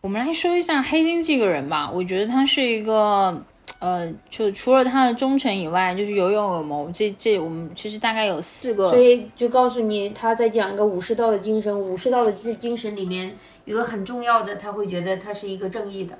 [0.00, 3.42] 我们来说一下黑金这个人吧，我觉得他是一个，
[3.80, 6.88] 呃，就除了他的忠诚以外，就是有勇有谋。
[6.94, 11.76] 这这我们其实大概有四个，所以就告诉你，他在讲一个武士道的精神。
[11.78, 16.16] 武士道的这精神里面有个很重要的，他会觉得他是一个正义的。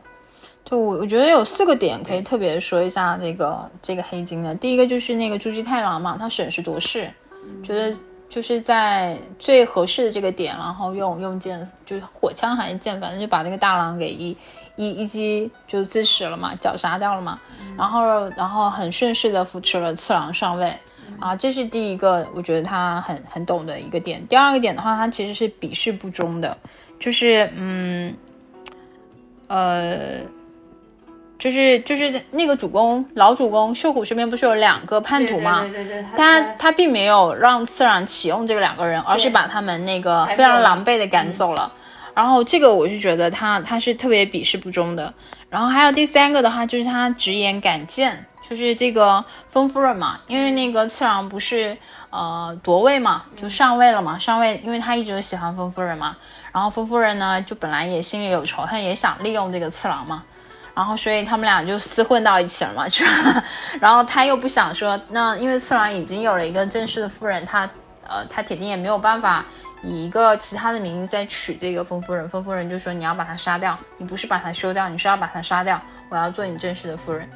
[0.65, 4.53] 对，我我觉得有四个点可以特别说一下这个这个黑金的。
[4.57, 7.09] 第一个就是那个朱姬太郎嘛，他审时度势，
[7.63, 7.95] 觉得
[8.29, 14.37] 就是在最合适的这个点，然后用用剑，就是火枪还是剑，反正就把那个大郎给一
[14.77, 17.41] 一一击就自死了嘛，绞杀掉了嘛。
[17.77, 20.77] 然后然后很顺势的扶持了次郎上位。
[21.21, 24.27] 啊，这是第一个，我觉得他很很懂的一个点。
[24.27, 26.59] 第二个点的话，他其实是鄙视不忠的，
[26.99, 28.13] 就是嗯，
[29.47, 30.19] 呃，
[31.39, 35.61] 就是就是那个主公老主公秀虎身边不是有两个叛徒吗？
[35.61, 41.71] 对对对对，他他并没有让次郎启用这个两个人，而是把他们那个非常狼狈的赶走了。
[42.15, 45.13] 然后这个我是觉得他他是特别鄙视不忠的。
[45.51, 51.77] 然后还有第三个的话，就是他直言敢谏，就是这个丰夫人嘛，因为那个次郎不是
[52.09, 56.17] 呃夺位嘛，就上位了嘛，上位，因为他一直都喜欢丰夫人嘛。
[56.51, 60.25] 然后丰夫人呢，就本来也心里有仇恨，也想利用这个次郎嘛。
[60.77, 63.43] 然后所以他们俩就厮混到一起了嘛， 是吧？
[63.81, 67.63] 然后他又不想说，那因为次郎已经有了一个正式的夫人，他
[68.07, 69.43] 呃他铁定也没有办法
[69.83, 72.29] 以一个其他的名义再娶这个丰夫人。
[72.29, 77.27] 丰夫人就说你要把他杀掉，你不是把他休掉，你是要把他杀掉，我要做你正式的夫人，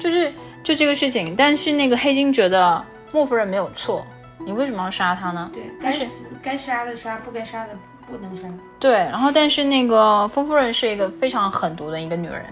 [0.00, 0.34] 就是
[0.64, 1.36] 就这个事情。
[1.36, 4.04] 但是那个黑金觉得莫夫人没有错，
[4.40, 5.48] 你为什么要杀她呢？
[5.54, 7.70] 对，该死该杀的杀，不该杀的
[8.06, 8.48] 不能杀。
[8.80, 12.44] 对，然后但是那个丰夫人是一个非常狠毒的一个女人，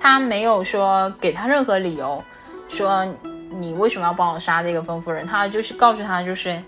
[0.00, 2.22] 他没有说给他任何理由，
[2.70, 3.06] 说
[3.50, 6.60] 你为什么要帮我杀这个丰夫人，他就是告诉她就是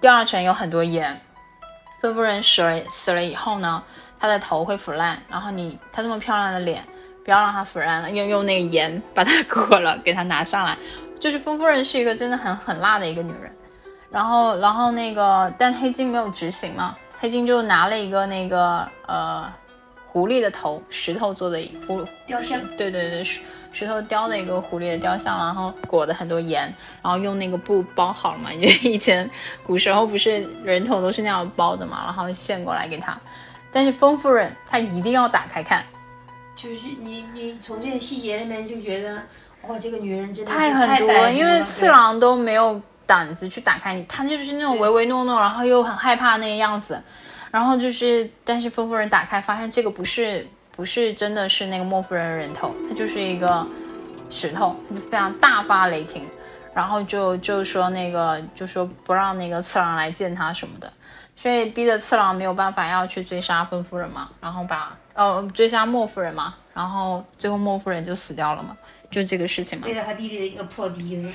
[0.00, 1.20] 第二层有很多盐，
[2.00, 3.82] 丰夫人死了死了以后呢，
[4.18, 6.82] 她的头会腐烂，然后你她这么漂亮的脸，
[7.24, 10.76] 不要让她腐烂了，用用那个盐把它裹了，给她拿上来，
[11.20, 13.52] 就是风夫人是一个真的很很辣的一个女人，
[14.10, 16.94] 然后然后那个但黑金没有执行嘛。
[17.20, 19.52] 黑金就拿了一个那个呃
[20.18, 23.38] 狐狸的头，石头做的狐雕像，对对对，石
[23.72, 26.62] 石头雕的一个狐狸的雕像，然后裹的很多盐，
[27.00, 29.30] 然后用那个布包好了嘛， 因为以前
[29.64, 33.16] 古时候不是人头都是那样包的嘛，然后献过来给他。
[33.70, 35.84] 但是丰夫人她一定要打开看，
[36.56, 39.22] 就是你你从这些细节里面就觉得，
[39.68, 47.00] 哇，这个女人真的太狠毒了，因为次郎都没有胆子去打开你，他就是那种唯唯诺诺，然后又很害怕那个样子，
[47.58, 53.66] 然后就是，但是丰夫人打开发现这个不是不是真的是那个莫夫人的人头，它就是一个
[54.30, 56.22] 石头，就非常大发雷霆，
[56.72, 60.92] 然后就就说那个就说不让那个次郎来见他什么的，
[61.34, 68.76] 所以逼得次郎没有办法要去追杀丰夫人嘛，然后把呃追杀莫夫人嘛，然后最后莫夫人就死掉了嘛，
[69.10, 69.86] 就这个事情嘛。
[69.86, 71.30] 为了他弟弟的一个破笛子，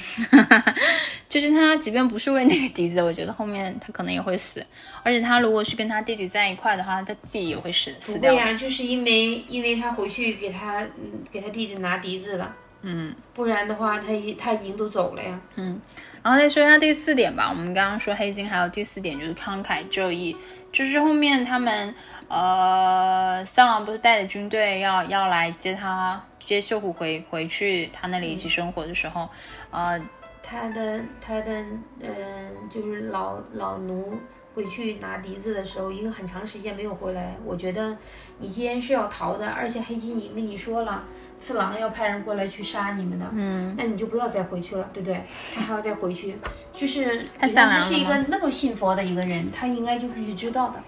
[1.28, 4.66] 就是他，即便不是为那个笛子，我觉得后面他可能也会死。
[5.02, 8.32] 而且他如果是跟他弟弟在一块的话，他弟弟也会死死掉。
[8.34, 15.40] 呀、就是因为因为他回去给他嗯给他弟弟拿笛子了，嗯不然的话他已他已经都走了呀。
[15.56, 15.82] 嗯。
[16.22, 20.34] 然后再说一下第四点吧，我们刚刚说黑金，还有第四点就是慷慨就义，
[20.72, 21.94] 就是后面他们
[22.30, 29.30] 呃三郎不是带着军队要要来接他接秀虎回回去他那里一起生活的时候，
[29.72, 30.00] 呃
[30.42, 31.64] 他的他的
[32.02, 34.14] 嗯、就是老老奴
[34.54, 37.36] 回去拿笛子的时候，一个很长时间没有回来。
[37.46, 37.98] 我觉得
[38.38, 41.06] 你既然是要逃的，而且黑金已经跟你说了，
[41.40, 45.24] 次郎要派人过来去杀你们的，嗯，那你就不要再回去了，对不对？
[45.56, 46.36] 他还要再回去，
[46.74, 50.84] 就是太你看善良了他是一个那么信佛的一个人，他应该就是去知道的。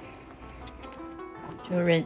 [1.67, 2.05] 就是人，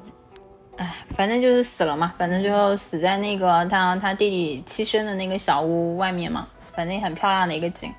[0.80, 7.94] 哎，反正就是死了嘛，反正最后死在那个他他弟弟栖身的那个小屋外面嘛，反正也很漂亮的一个景，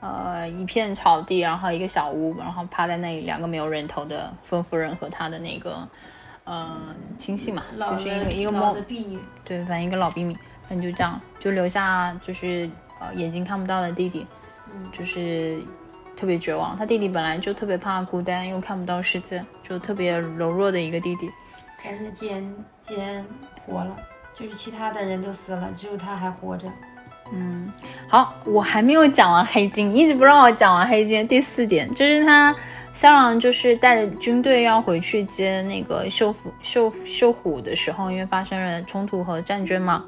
[0.00, 5.86] 呃，一片草地，然后一个小屋，然后趴在那里，两个没有人头的疯夫人和他的那个
[6.42, 6.76] 呃
[7.16, 10.34] 亲戚嘛，就是一个一个猫的婢女，对，反正一个老婢女，
[10.68, 14.26] 反正就这样，就留下就是呃眼睛看不到的弟弟，
[14.74, 15.60] 嗯就是
[16.16, 16.76] 特别绝望。
[16.76, 21.30] 他弟弟本来就特别怕孤单，又看不到世界，就特别柔弱的一个弟弟。
[21.84, 23.24] 但是既然既然
[23.66, 23.96] 活了，
[24.38, 26.66] 就是其他的人都死了，只有他还活着。
[27.32, 27.70] 嗯，
[28.08, 31.28] 好，我还没有讲完黑金，一直不让我讲完黑金。
[31.28, 32.54] 第四点就是他
[32.90, 40.04] 三郎就是带着军队要回去接那个秀虎秀秀虎的时候，因为发生了冲突和战争嘛，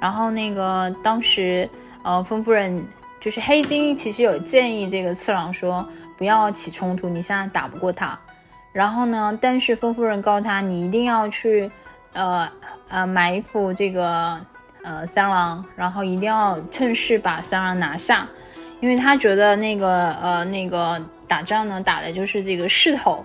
[0.00, 1.68] 然后那个当时
[2.02, 2.84] 呃丰夫人
[3.20, 8.18] 就是黑金其实有建议这个次郎说不要起冲突，你现在打不过他，
[8.74, 11.70] 然后呢，但是丰夫人告诉他你一定要去
[12.12, 12.46] 呃
[12.90, 14.38] 呃埋伏这个
[14.82, 18.28] 呃三郎，然后一定要趁势把三郎拿下，
[18.80, 21.00] 因为他觉得那个呃那个。
[21.26, 23.24] 打仗呢，打的就是这个势头，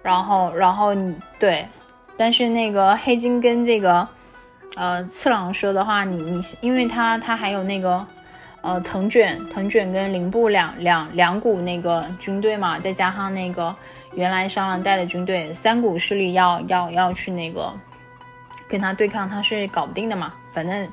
[0.00, 1.68] 然后，然后你对，
[2.16, 4.06] 但是那个黑金跟这个
[4.76, 8.06] 呃次郎说的话，你你，因为他他还有那个
[8.62, 13.74] 呃藤卷藤卷跟林部两两两股那个军队嘛，再加上那个
[14.14, 17.72] 原来商狼带的军队，三股势力要要要去那个
[18.68, 20.88] 跟他对抗，他是搞不定的嘛，反正。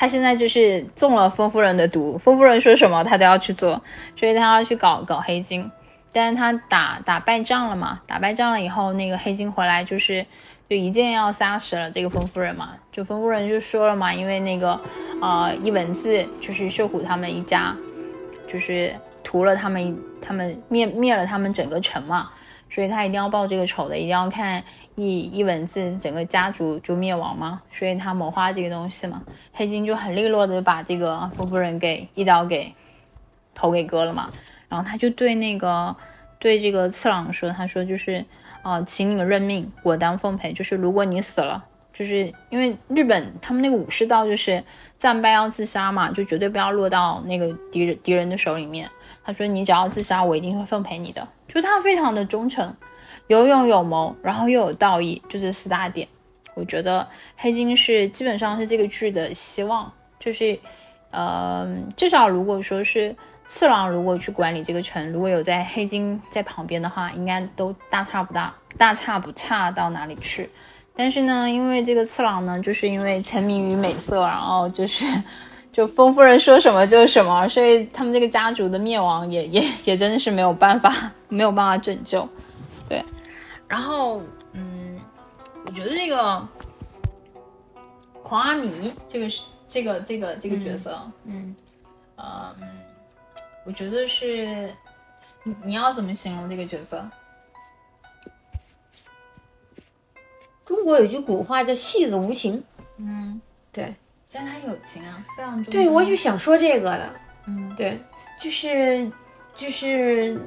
[0.00, 3.82] 他现在就是中了风夫人的毒，风夫人说什么他都要去做，
[4.14, 5.68] 所以他要去搞搞黑金。
[6.12, 10.24] 但是他打打败仗了嘛，打败仗了以后，那个黑金回来就是
[10.70, 12.76] 就一剑要杀死了这个风夫人嘛。
[12.92, 14.80] 就风夫人就说了嘛，因为那个
[15.20, 17.76] 呃一文字就是秀虎他们一家，
[18.46, 18.94] 就是
[19.28, 22.30] 屠了他们，他们灭灭了他们整个城嘛。
[22.70, 24.62] 所以他一定要报这个仇的，一定要看
[24.94, 27.60] 一一文字整个家族就灭亡嘛。
[27.70, 29.22] 所以他谋划这个东西嘛，
[29.52, 32.74] 黑金就很利落的把这个风夫人给一刀给
[33.54, 34.30] 头给割了嘛。
[34.66, 35.94] 然后他就对那个
[36.38, 38.24] 对这个次郎说，他说就是
[38.62, 40.54] 啊，请你们认命，我当奉陪。
[40.54, 41.62] 就是如果你死了，
[41.92, 44.64] 就是因为日本他们那个武士道就是
[44.96, 48.88] 战败要自杀嘛，就绝对不要落到那个敌人敌人的手里面。
[49.28, 51.28] 他说你只要自杀，我一定会奉陪你的。
[51.46, 52.74] 就他非常的忠诚，
[53.26, 56.08] 有勇有谋，然后又有道义，就是四大点。
[56.54, 57.06] 我觉得
[57.36, 60.58] 黑金是基本上是这个剧的希望，就是，
[61.10, 63.14] 呃，至少如果说是
[63.44, 70.48] 次郎如果去管理这个城，如果有在黑金在旁边的话，应该都大差不大，大差不差到哪里去。
[70.94, 75.04] 但是呢，因为这个次郎呢，就是因为沉迷于美色，然后就是。
[75.78, 80.92] 就丰夫人说什么就是什么，所以他们这个家族的灭亡也 也也真的是没有办法，
[81.28, 82.28] 没有办法拯救。
[82.88, 83.00] 对，
[83.68, 84.20] 然后
[84.54, 84.98] 嗯，
[85.64, 86.44] 我觉得这个
[88.24, 91.54] 狂阿弥这个是这个这个这个角色，嗯，
[92.16, 92.52] 呃，
[93.64, 94.74] 我觉得是
[95.44, 97.08] 你你要怎么形容这个角色？
[100.64, 102.64] 中国有句古话叫戏子无情，
[102.96, 103.40] 嗯，
[103.72, 103.94] 对。
[104.32, 105.72] 但他有情啊，非常重。
[105.72, 107.10] 对，我就想说这个的。
[107.46, 107.98] 嗯，对，
[108.38, 109.10] 就是
[109.54, 110.38] 就是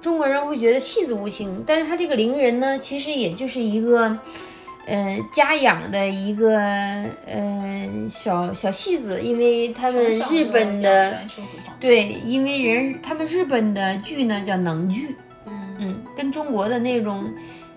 [0.00, 4.18] 中国人会觉得戏子无情，但是他这个伶人呢，其实也就是一个，
[4.86, 11.20] 呃，家养的一个，呃，小小戏子，因为他们日本的，
[11.78, 15.16] 对，因为人他们日本的剧呢叫能剧，
[15.46, 17.32] 嗯嗯，跟中国的那种。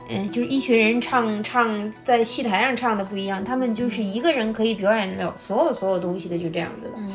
[0.07, 6.91] 嗯，就是一群人唱唱在戏台上唱的不一样，他们就是一个人可以表演了所有所有东西的，就这样子的。
[6.97, 7.11] 嗯，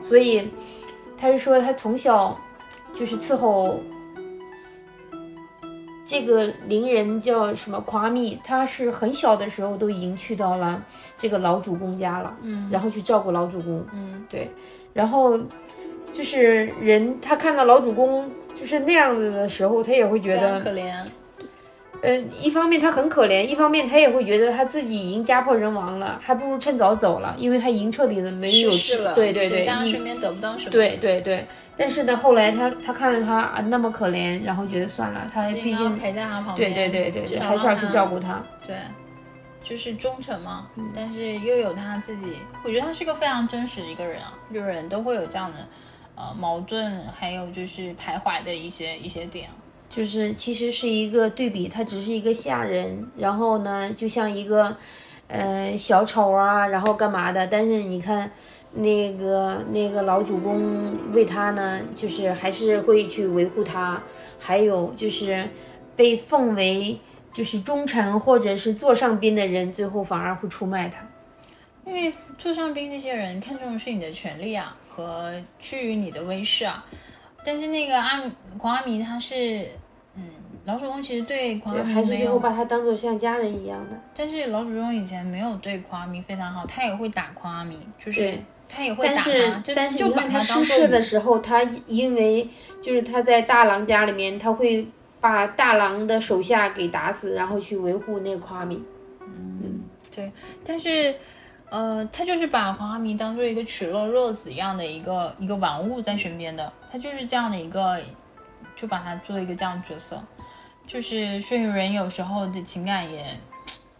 [0.00, 0.50] 所以
[1.16, 2.38] 他就说他从小
[2.94, 3.80] 就是伺候
[6.04, 10.84] 这个伶人叫什么夸密，他是很小的时候都已经去到了
[11.16, 14.50] 这个老主公家了，嗯，然后去照顾老主公，嗯，对，
[14.92, 15.40] 然后
[16.12, 20.94] 就是人他看到老主公就是那样子的时候，他也会觉得可怜。
[22.04, 28.70] 呃，一方面他很可怜，一方面他也会觉得他自己已经家破人亡了，还不如趁早走了，因为他已经彻底的没有
[29.02, 29.14] 了。
[29.14, 30.70] 对对对，家身边得不到什么。
[30.70, 31.46] 对对对，
[31.78, 36.74] 但是呢，后来他他看着他啊那么可怜，然后觉得算了，他毕竟陪在他旁边。
[36.74, 38.44] 对对对对对，还是要去照顾他。
[38.66, 38.76] 对，
[39.62, 45.58] 就是忠诚嘛，但是又有他自己，我觉得他是个非常真实的一个人啊，就人都会有这样的
[46.16, 49.48] 呃矛盾，还有就是徘徊的一些一些点。
[49.94, 54.76] 就是其实是一个对比，他只是一个下人，然后呢，就像一个，
[55.28, 57.46] 呃，小丑啊，然后干嘛的？
[57.46, 58.28] 但是你看，
[58.72, 64.02] 那个那个老主公为他呢，就是还是会去维护他，
[64.36, 65.48] 还有就是
[65.94, 66.98] 被奉为
[67.32, 71.06] 就是忠臣或者是座上宾的人，最后反而会出卖他，
[71.86, 76.84] 因为座上宾这些人看重的是你的权利啊和趋于你的威势啊，
[77.44, 78.20] 但是那个阿
[78.58, 79.68] 狂阿弥他是。
[80.16, 80.22] 嗯，
[80.64, 84.00] 老鼠公其实对夸米还是最后把他当做像家人一样的。
[84.14, 88.38] 但是老鼠公以前没有对夸米非常好，他也会打夸米，就是
[88.68, 89.24] 他也会打他。
[89.24, 92.48] 但是但是就把他失事的时候，他因为
[92.80, 94.86] 就是他在大郎家里面，他会
[95.20, 98.80] 把大郎的手下给打死，然后去维护那个夸米。
[99.20, 99.80] 嗯，
[100.14, 100.30] 对。
[100.64, 101.12] 但是
[101.70, 107.98] 呃，他就是把狂阿弥当做一个取乐乐子一样的一个一个玩物在身边的，他就是这样的一个。
[108.76, 110.22] 就把他做一个这样角色，
[110.86, 113.24] 就是所以人有时候的情感也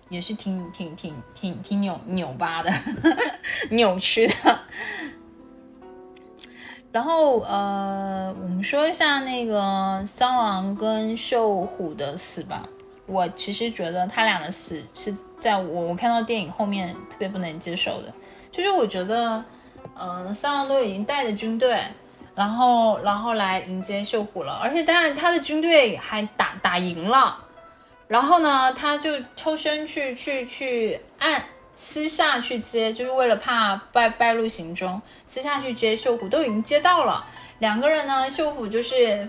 [0.08, 2.70] 也是挺挺挺挺挺扭扭巴的，
[3.70, 4.60] 扭曲的。
[6.92, 12.68] 然后呃，我们说一下那个桑狼跟秀虎的死吧。
[13.06, 18.10] 我其实觉得他俩的死是在我我看到电影后面特别不能接受的，
[18.50, 19.44] 就是我觉得，
[19.94, 21.82] 嗯、桑狼都已经带着军队，
[22.34, 27.38] 然后然后来迎接秀虎了，而且当然他的军队还打打赢了，
[28.08, 37.24] 然后呢，他就抽身去去去暗私下去接，就是为了怕败败露行踪，私下去接秀虎，都已经接到了。
[37.60, 39.28] 两个人呢，秀虎就是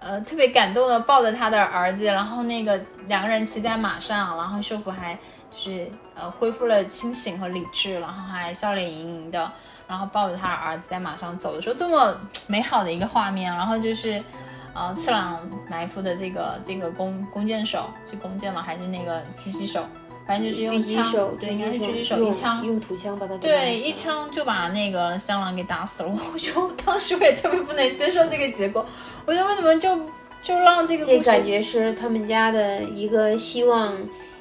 [0.00, 5.14] 呃特别感动的抱着他的儿子，然后那个两个人骑在马上，然后秀虎还
[5.50, 9.50] 就是呃恢复了清醒和理智，然后还笑脸盈盈的，
[9.92, 12.16] 然后抱着他的儿子在马上走的时候，多么
[12.46, 13.52] 美好的一个画面。
[13.52, 14.24] 然后就是
[14.72, 15.38] 呃次郎
[15.68, 18.62] 埋伏的这个这个弓弓箭手是弓箭吗？
[18.62, 19.84] 还是那个狙击手？
[20.26, 26.08] 反正就是用狙击枪手，，对，应该是狙击手一枪用土枪把他对，一枪就把那个香狼给打死了。
[26.32, 28.86] 我就当时我也特别不能接受这个结果，
[29.26, 29.94] 我觉得为什么就
[30.42, 33.94] 就让这个这感觉是他们家的一个希望，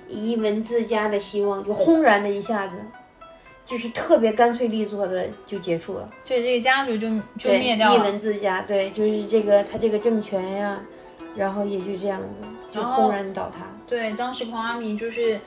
[0.07, 2.75] 一文字家的希望，就轰然的一下子，
[3.65, 6.09] 就是特别干脆利索的就结束了。
[6.23, 7.07] 就这个家族就
[7.37, 7.99] 就，灭掉了。
[7.99, 10.79] 一文字家，对，就是这个他这个政权呀，
[11.35, 12.27] 然后也就这样子，
[12.73, 13.65] 就轰然倒塌。
[13.87, 15.39] 对，当时狂阿弥就是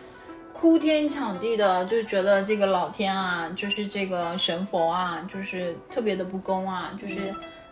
[0.53, 7.17] 哭天抢地的，就觉得这个老天啊，就是这个神佛啊，就是特别的不公啊，就是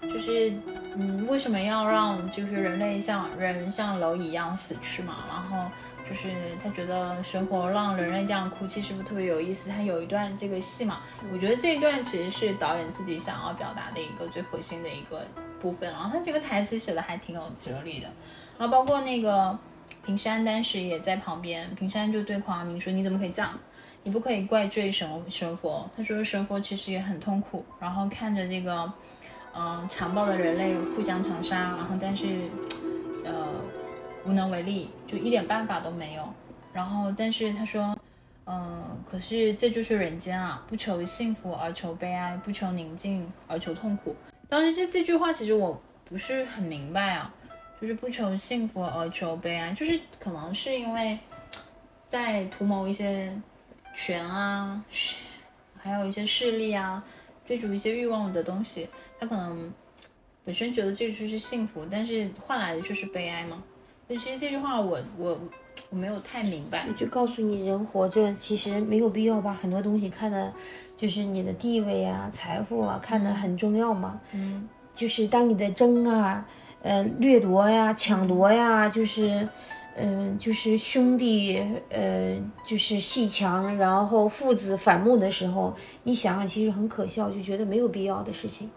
[0.02, 0.52] 就是
[0.96, 5.16] 嗯，为什么要让就是人类像人像蝼蚁一样死去嘛？
[5.30, 5.70] 然后
[6.08, 6.28] 就是
[6.62, 9.70] 他觉得神佛让人类这样哭泣是不是特别有意思？
[9.70, 11.00] 他有一段这个戏嘛，
[11.32, 15.26] 我觉得这一段其实是导演自己想要表达的一个最核心的一个
[15.60, 18.08] 部分，然后他这个台词写的还挺有哲理的，
[18.58, 19.58] 然后包括那个。
[20.04, 23.56] 平山当时也在旁边，平山就对狂阿明说：“你怎么可以这样？
[24.02, 28.92] 你不可以怪罪神神佛。”他说：“神佛其实也很痛苦，然后看着这个，
[29.54, 32.26] 嗯、残暴的人类互相残杀，然后但是，
[33.24, 33.32] 呃，
[34.24, 36.28] 无能为力，就一点办法都没有。
[36.72, 37.96] 然后，但是他说，
[38.46, 44.14] 嗯、可是这就是人间啊，不求幸福而求悲哀，不求宁静而求痛苦。
[44.48, 47.32] 当时这这句话其实我不是很明白啊。”
[47.82, 51.18] 就是不求幸福而求悲哀，就是可能是因为
[52.06, 53.36] 在图谋一些
[53.96, 54.80] 权啊，
[55.76, 57.02] 还有一些势力啊，
[57.44, 59.68] 追逐一些欲望的东西，他可能
[60.44, 63.60] 本身觉得这就是幸福，但是换来的就是悲哀嘛。
[64.12, 65.40] 就其实这句话我我
[65.88, 70.52] 我没有太明白，就告诉你，人活着其实没有必要把很多东西看的，
[70.98, 74.20] 就是你的地位啊、财富啊看的很重要嘛。
[74.34, 76.46] 嗯，就是当你的争啊、
[76.82, 79.48] 呃掠夺呀、抢夺呀，就是。
[79.94, 82.34] 嗯，就是兄弟，呃，
[82.66, 88.70] 就是戏强，然后父子反目的时候，你想想，其实很可笑，就觉得没有必要的事情。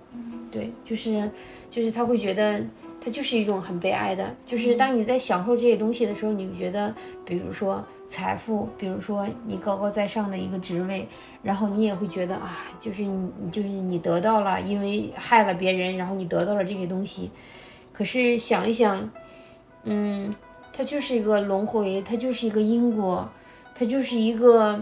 [0.51, 1.31] 对，就是，
[1.71, 2.61] 就是他会觉得，
[3.05, 6.91] 它就是一种很悲哀的，就是当你在享受这些东西的时候，你觉得，
[7.23, 11.07] 比如说财富，比如说你高高在上的一个职位，
[11.43, 17.29] 然后你也会觉得啊，就是你，就是你得到了，因为害了别人，然后你得到了这些东西，
[17.93, 19.07] 可是想一想，
[19.83, 20.33] 嗯。
[20.77, 23.29] 它就是一个轮回，它就是一个因果，
[23.73, 24.77] 它就是一个，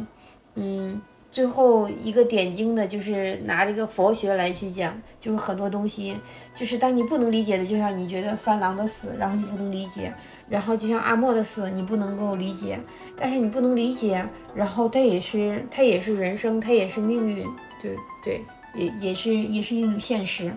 [0.56, 1.00] 嗯，
[1.34, 6.16] 最后一个点睛的，就是拿这个佛学来去讲，就是很多东西，
[6.54, 10.14] 就是当你不能理解的，就像你觉得三郎的死，然后你不能理解，
[10.48, 12.80] 然后就像阿莫的死，你不能够理解，
[13.18, 14.24] 但是你不能理解，
[14.54, 17.44] 然后它也是，它也是人生，它也是命运，
[17.82, 18.42] 对对，
[18.76, 20.54] 也也是也是一种现实，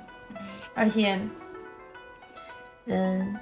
[0.75, 1.19] 而且，
[2.85, 3.35] 嗯。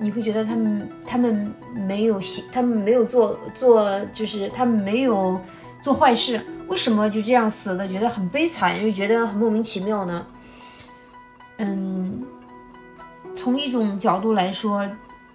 [0.00, 1.54] 你会觉得他们他们
[1.86, 2.20] 没有
[2.50, 5.38] 他们没有做做，就是他们没有
[5.82, 7.86] 做坏事，为什么就这样死的？
[7.86, 10.24] 觉得很悲惨，又觉得很莫名其妙呢？
[11.58, 12.24] 嗯，
[13.36, 14.88] 从一种角度来说，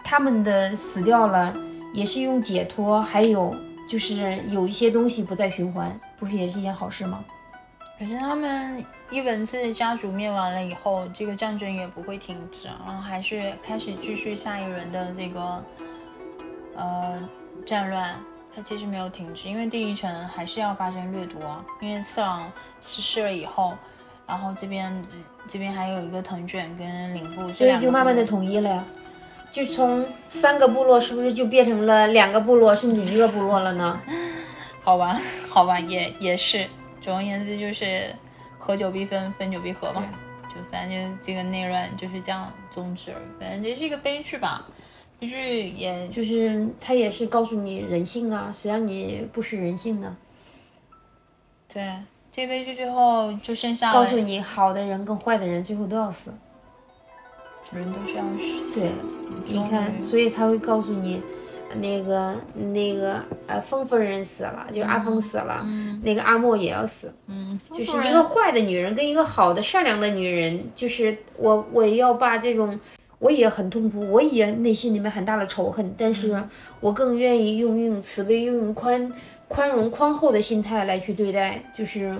[0.03, 1.53] 他们的死掉了
[1.93, 3.53] 也是一种解脱，还有
[3.87, 7.23] 就是有一些东西不再循环，不是也是一件好事吗？
[7.99, 15.65] 可是他们一文字家族灭完了以后，这个战争也不会停止，然后还是开始继续下一轮的这个
[16.75, 17.29] 呃
[17.65, 18.15] 战乱，
[18.57, 22.51] 它其实没有停止，因为第一城还是要发生掠夺，因为次郎
[22.81, 23.77] 逝世了以后，
[24.25, 25.05] 然后这边
[25.47, 28.83] 这边还有一个藤卷跟领部，所以就慢慢的统一了呀，
[29.51, 34.01] 就从三个部落是不是就变成了两个部落，甚至一个部落了呢？
[34.81, 36.65] 好吧，好吧，也也是。
[36.99, 38.11] 总而言之，就是
[38.57, 40.03] 合久必分，分久必合嘛。
[40.45, 43.39] 就反正就这个内乱就是这样，宗旨而已。
[43.39, 44.65] 反正这是一个悲剧吧，
[45.19, 50.15] 悲剧也就是他也是告诉你人性啊，谁让你不识人性呢？
[51.73, 51.83] 对，
[52.31, 56.33] 这悲剧最后就剩下告诉你，好的人跟坏的人最后都要死。
[57.71, 58.23] 人都是要
[58.69, 58.91] 死的。
[59.45, 61.21] 你看，所以他会告诉你，
[61.81, 65.65] 那个那个呃，疯夫人死了，就是阿峰死了，
[66.01, 67.13] 那个阿莫也要死。
[67.25, 72.79] 嗯，就是一个坏的女人跟一个好的善良的女人，就是我我要把这种，
[73.19, 76.43] 我也很痛苦，我也内心里面很大的仇恨，但是
[76.79, 79.11] 我更愿意用一种慈悲、用一种宽
[79.47, 82.17] 宽容、宽厚的心态来去对待，就是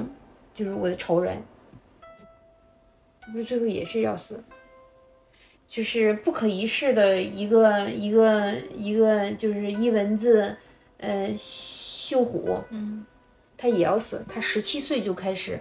[0.53, 1.37] 就是我的仇人，
[3.31, 4.43] 不是最后也是要死。
[5.69, 10.55] 就是不可一世的一个一个一个，就是一文字，
[10.97, 13.05] 呃，绣虎，嗯，
[13.57, 14.23] 他也要死。
[14.29, 15.59] 他十七岁就开始，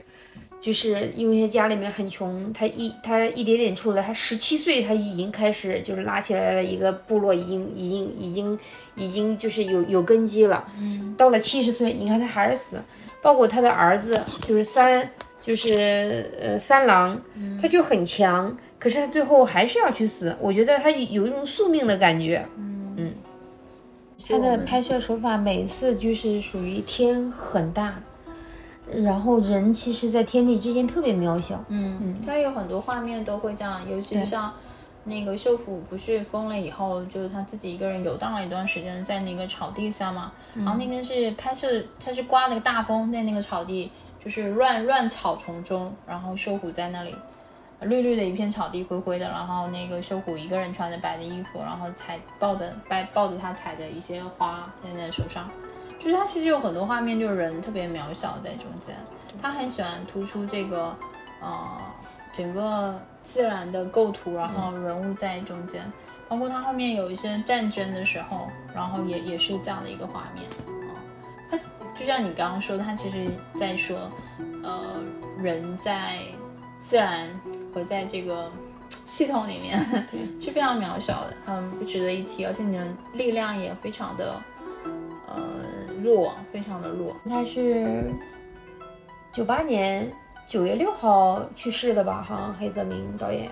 [0.66, 8.58] 就是因为他家里面很穷，他一他一点点出来，他十七岁他已经开始就是拉起来了一个部落，已经已经已经
[8.96, 10.64] 已经就是有有根基了。
[10.80, 12.82] 嗯，到了七十岁，你看他还是死，
[13.22, 15.08] 包括他的儿子，就是三。
[15.42, 17.16] 就是呃三郎，
[17.62, 20.34] 他就很强，可是他最后还是要去死。
[20.40, 22.44] 我觉得他有一种宿命的感觉。
[22.56, 23.12] 嗯嗯，
[24.28, 28.02] 他的拍摄手法每次就是属于天很大，
[28.92, 31.62] 然后人其实，在天地之间特别渺小。
[31.68, 34.52] 嗯嗯，他有很多画面都会这样，尤其是像
[35.04, 43.90] 那个秀府不是疯了以后，就是他自己一个人游荡了一段时间在那个草地上嘛，然后那天是拍摄，他是刮了个大风在那个草地。
[44.24, 47.14] 就是乱乱草丛中，然后秀虎在那里，
[47.82, 55.48] 绿绿的一片草地，灰灰的，然后那个秀虎一个人穿着白的衣服，然后踩抱着抱抱着他采的一些花在那手上，
[56.06, 58.94] 就是他其实有很多画面，就是人特别渺小在中间，
[59.42, 60.96] 他很喜欢突出这个，
[61.42, 61.76] 呃，
[62.32, 62.94] 整个
[63.24, 65.82] 自然的构图，然后人物在中间，
[66.28, 70.46] 包括他后面有一些战争的时候，然后也也是这样的一个画面。
[71.50, 71.58] 他
[71.98, 73.26] 就像你刚刚说的，他其实
[73.58, 74.08] 在说，
[74.62, 75.02] 呃，
[75.42, 76.20] 人在
[76.78, 77.28] 自然
[77.74, 78.48] 和在这个
[79.04, 79.84] 系统里面
[80.40, 84.40] 是非常渺小的，嗯，不值得一提，而且你的力量也非常的
[85.26, 85.42] 呃
[86.02, 87.16] 弱，非常的弱。
[87.28, 88.04] 他是
[89.32, 90.10] 九八年
[90.46, 92.22] 九月六号去世的吧？
[92.22, 93.50] 好像黑泽明导演，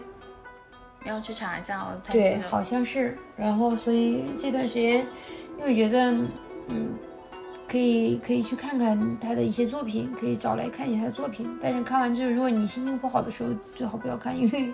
[1.04, 3.16] 要去查一下，我对，好像是。
[3.36, 5.06] 然后，所以这段时间，
[5.58, 6.12] 因为觉得，
[6.68, 6.94] 嗯。
[7.66, 11.58] 可以可以去看看他的一些作品，可以找来看一下他的作品。
[11.60, 14.72] 但是看完之后，如果你心情不好的时候，最好不要看，因为，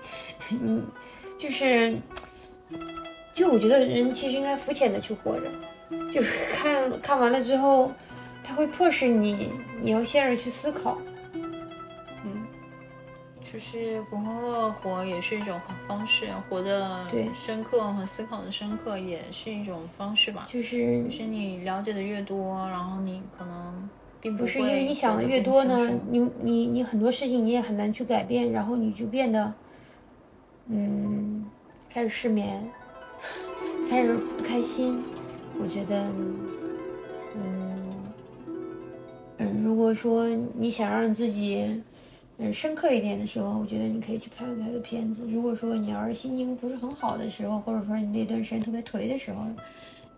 [0.61, 0.85] 嗯，
[1.39, 1.97] 就是，
[3.33, 5.47] 就我觉得人其实应该肤浅的去活着，
[6.13, 7.91] 就是 看看完了之后，
[8.45, 9.49] 他会迫使你，
[9.81, 10.99] 你要陷入去思考。
[12.25, 12.47] 嗯
[13.41, 20.45] 就是浑浑噩噩活也是一种方式，活的深刻和思考的深刻也是一种方式吧。
[20.47, 23.89] 就是就是你了解的越多，然后你可能
[24.21, 29.53] 并不是因为你想的越多呢，你你你很多事情你也很难去改变，然后你就变得，
[30.69, 31.45] 嗯，
[31.93, 32.65] 开始失眠，
[33.91, 35.03] 开始不开心。
[35.63, 36.07] 我觉得，
[37.37, 37.95] 嗯
[39.39, 41.83] 嗯，如果说你想让自己。
[42.43, 45.23] 嗯，深刻一点的时候，我觉得你可以去看他的片子。
[45.29, 49.45] 如果说你要是心情不是很好的时候，或者说你那段时间特别颓的时候，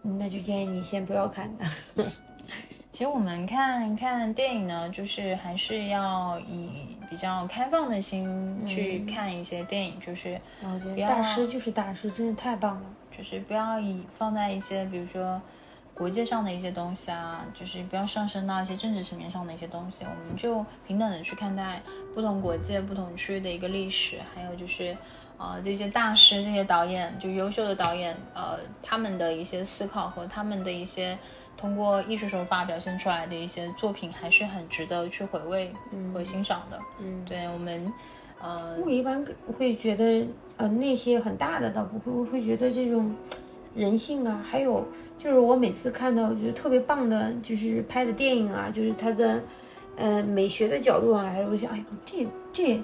[0.03, 1.64] 那就建议你先不要看的。
[2.93, 12.82] 其实我们看看电影呢，就是还是要以比较开放的心去看一些电影，就是我觉得大师就是大师，真的太棒了。
[13.22, 15.40] 就是不要以放在一些比如说。
[15.94, 21.82] 国界上的一些东西啊，就是不要上升到一些政治层面上的一些东西，我们就平等的去看待
[22.14, 24.96] 不同国界、不同区域的一个历史，还有就是，
[25.36, 31.16] 呃，这些大师、这些导演，就优秀的导演，呃，他们的一些思考和他们的一些
[31.58, 35.70] 通过艺术手法表现出来的一些作品，还是很值得去回味
[36.14, 36.80] 和欣赏的。
[37.01, 37.92] 嗯，对我们，
[38.43, 39.24] 呃，我一般
[39.56, 43.14] 会觉得，呃，那些很大的倒不会，我会觉得这种。
[43.74, 44.86] 人性啊，还有
[45.16, 49.40] 就是我每次看到就是特别棒的，就是拍的电影啊，就是它的，
[49.97, 52.82] 呃，美学的角度上来说，我想，哎呦，这这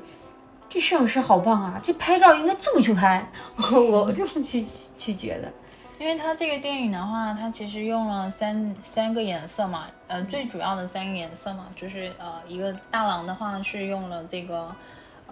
[0.70, 1.78] 这摄影师好棒啊！
[1.85, 3.30] 这拍照应该这么去拍，
[3.70, 4.64] 我这么去
[4.97, 5.52] 去觉得。
[5.98, 14.74] 因为它这个电影的话，它其实用了三三个颜色嘛，呃，最主要的三个颜色嘛，就是呃，一个大郎的话是用了这个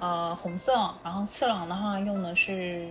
[0.00, 2.88] 呃红色，然后次郎的话用的是，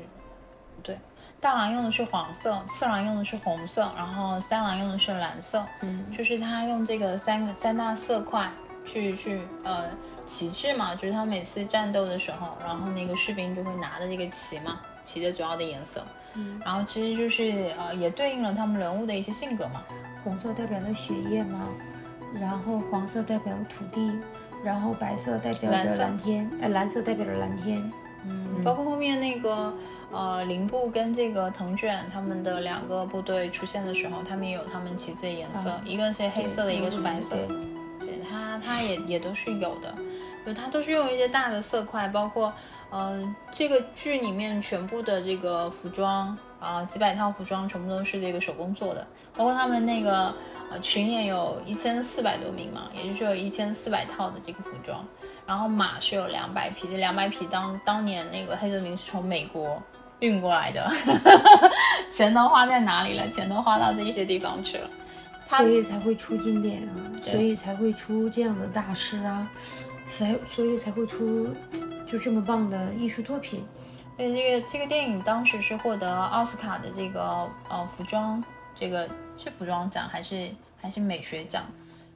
[0.84, 0.98] 对。
[1.42, 5.64] 大郎用的是黄色，次郎用的是红色，然后三郎用的是蓝色。
[5.82, 8.50] 嗯，就是他用这个三个三大色块
[8.84, 9.90] 去去呃
[10.26, 16.04] 旗帜嘛，就是他每次战斗的时候，然后那个士兵就会拿着这个旗嘛，旗的主要的颜色。
[16.34, 19.84] 嗯，然后其实就是呃，也对应了他们人物的一些性格嘛。
[20.24, 21.68] 红色代表的血液嘛，
[22.40, 24.12] 然后黄色代表了土地，
[24.66, 27.80] 然后白色代表着蓝天，哎，蓝色代表着蓝天。
[28.28, 29.72] 嗯，包括后面那个
[30.12, 37.48] 呃，林部跟这个藤卷他们的两个部队出现的时候，他们也有他们旗帜的颜色，一个是黑色的，一个是白色的。
[38.00, 39.94] 对，它它也也都是有的，
[40.44, 42.52] 就它都是用一些大的色块，包括
[42.90, 43.22] 呃，
[43.52, 46.36] 这个剧里面全部的这个服装
[46.66, 49.06] 啊，几百套服装全部都是这个手工做的，
[49.38, 50.34] 包括他们那个
[50.72, 55.06] 呃群也有一千四百多名嘛，也就是有一千四百套的这个服装。
[55.46, 59.80] 然后马是有两百匹，这两百匹当当年那个黑泽明是从美国
[60.22, 60.92] 运过来的，
[62.10, 63.30] 钱都花在哪里了？
[63.30, 64.90] 钱都花到这一些地方去了，
[65.48, 69.48] 所以才会出经典啊，所以才会出这样的大师啊，
[70.08, 71.48] 才所以才会出
[72.08, 73.64] 就这么棒的艺术作品。
[74.18, 78.42] 所以这个这个电影当时是获得奥斯卡的这个呃服装，
[78.74, 80.50] 这个是服装奖还是
[80.82, 81.64] 还是美学奖？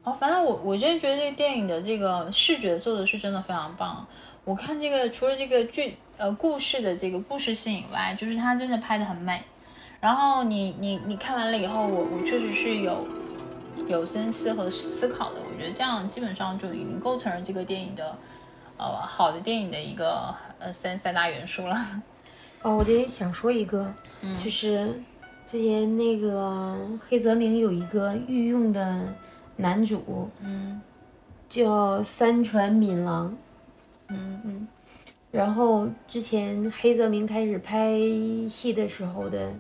[0.04, 4.08] 哦，反正我我真的觉得这个电影的这个视觉做的是真的非常棒。
[4.46, 9.44] 我看这个除了这个剧呃故事的这个故事性以外，就是它真的拍的很美。
[10.00, 13.06] 然后你你你看完了以后，我我确实是有
[13.90, 15.42] 有深思和思考的。
[15.42, 18.18] 我觉得这样基本上就已经构成了这个电影的
[18.80, 21.76] 呃好的电影的一个呃三三大元素了。
[22.64, 23.94] 哦，我得想说一个，
[24.44, 25.00] 就是
[25.46, 26.76] 之前那个
[27.08, 29.06] 黑泽明有一个御用的。
[29.62, 30.80] 男主，嗯，
[31.50, 33.36] 叫三船敏郎，
[34.08, 34.68] 嗯嗯，
[35.32, 38.00] 然后之前黑泽明开始拍
[38.50, 39.52] 戏的时候的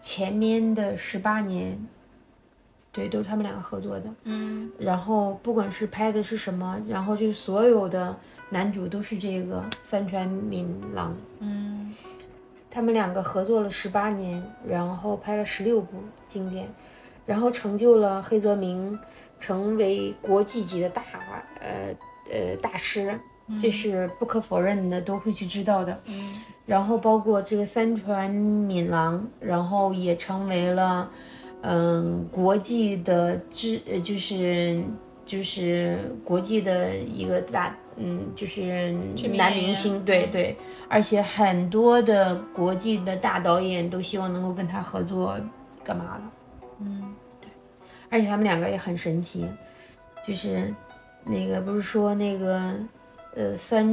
[0.00, 1.78] 前面的十八年，
[2.92, 8.18] 对，都是他们两个合作的，嗯，然后不管是拍的是什么，然后就是所有的
[8.52, 11.92] 男主都是这个三船敏郎，嗯，
[12.70, 15.96] 他们两个合作了十八年，然后拍了十六部
[16.28, 16.68] 经典，
[17.26, 18.98] 然后成就了黑泽明。
[19.40, 21.02] 成为国际级的大
[21.60, 21.92] 呃
[22.30, 23.18] 呃大师，
[23.60, 26.00] 这是不可否认的，都会去知道的。
[26.06, 31.10] 嗯，然后包括这个三船敏郎，然后也成为了
[31.62, 34.80] 嗯国际的知，就是
[35.26, 38.90] 就是国际的一个大嗯就是
[39.34, 40.56] 男明星，对对，
[40.88, 45.36] 而且很多的国际的大导演都希望能够跟他合作，
[45.84, 46.22] 干嘛的？
[46.80, 47.14] 嗯。
[47.40, 47.48] 对
[48.08, 49.46] 而且他们两个也很神奇，
[50.26, 50.72] 就是
[51.24, 52.74] 那个不是说那个
[53.34, 53.86] 呃三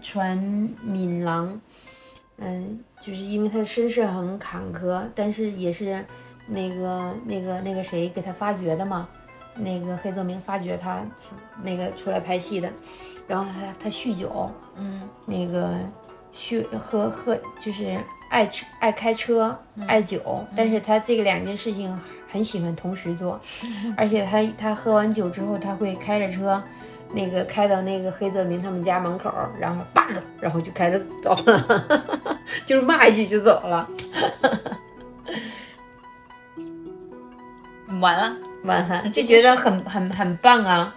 [0.00, 0.38] 船
[0.82, 1.60] 敏郎，
[2.38, 6.04] 嗯，就是因为他的身世很坎坷，但是也是
[6.46, 9.08] 那个那个那个谁给他发掘的嘛，
[9.54, 11.02] 那个黑泽明发掘他
[11.62, 12.70] 那个出来拍戏的，
[13.26, 15.70] 然后他他酗酒，嗯，那个
[16.34, 17.98] 酗喝喝就是
[18.30, 21.98] 爱车爱开车爱酒，但是他这个两件事情。
[22.32, 23.38] 很喜欢同时做，
[23.94, 26.62] 而且他他喝完酒之后，他会开着车，
[27.12, 29.30] 那个开到那个黑泽明他们家门口，
[29.60, 33.86] 然后叭个，然后就开着走了， 就是骂一句就走了，
[38.00, 40.94] 完了完了，就觉得很很很棒啊。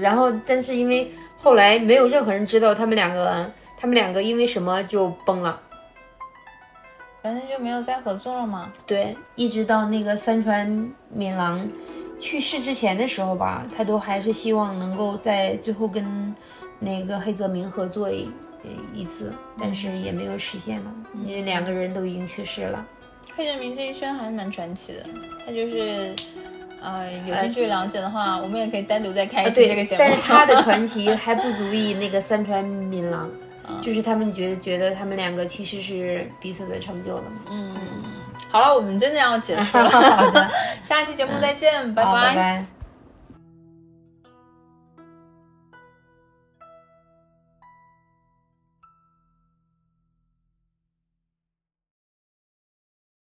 [0.00, 5.60] 然后，但是因为后来没有任何人知道他们两个，他们两个因为什么就崩了。
[7.22, 8.72] 反正就没有再合作了嘛？
[8.86, 11.66] 对，一直到那个三川敏郎
[12.20, 16.34] 去世之前的时候吧，他都还是希望能够在最后跟
[16.78, 18.30] 那个黑泽明合作一
[18.94, 20.92] 一次，但是也没有实现了，
[21.24, 22.86] 因为两个人都已经去世了。
[23.36, 25.06] 黑泽明这一生还是蛮传奇的，
[25.46, 26.14] 他就是
[26.82, 29.98] 呃，有兴趣了解的话，我们也可以单独再开一期这个节目。
[29.98, 33.28] 但是他的传奇 还不足以那个三川敏郎。
[33.82, 37.36] 就是他们觉得觉得他们两个其实是彼此的成就的嘛。
[37.50, 37.74] 嗯，
[38.48, 39.90] 好了，我们真的要结束了。
[39.92, 40.50] 好的，
[40.82, 42.77] 下期节目再见，拜拜。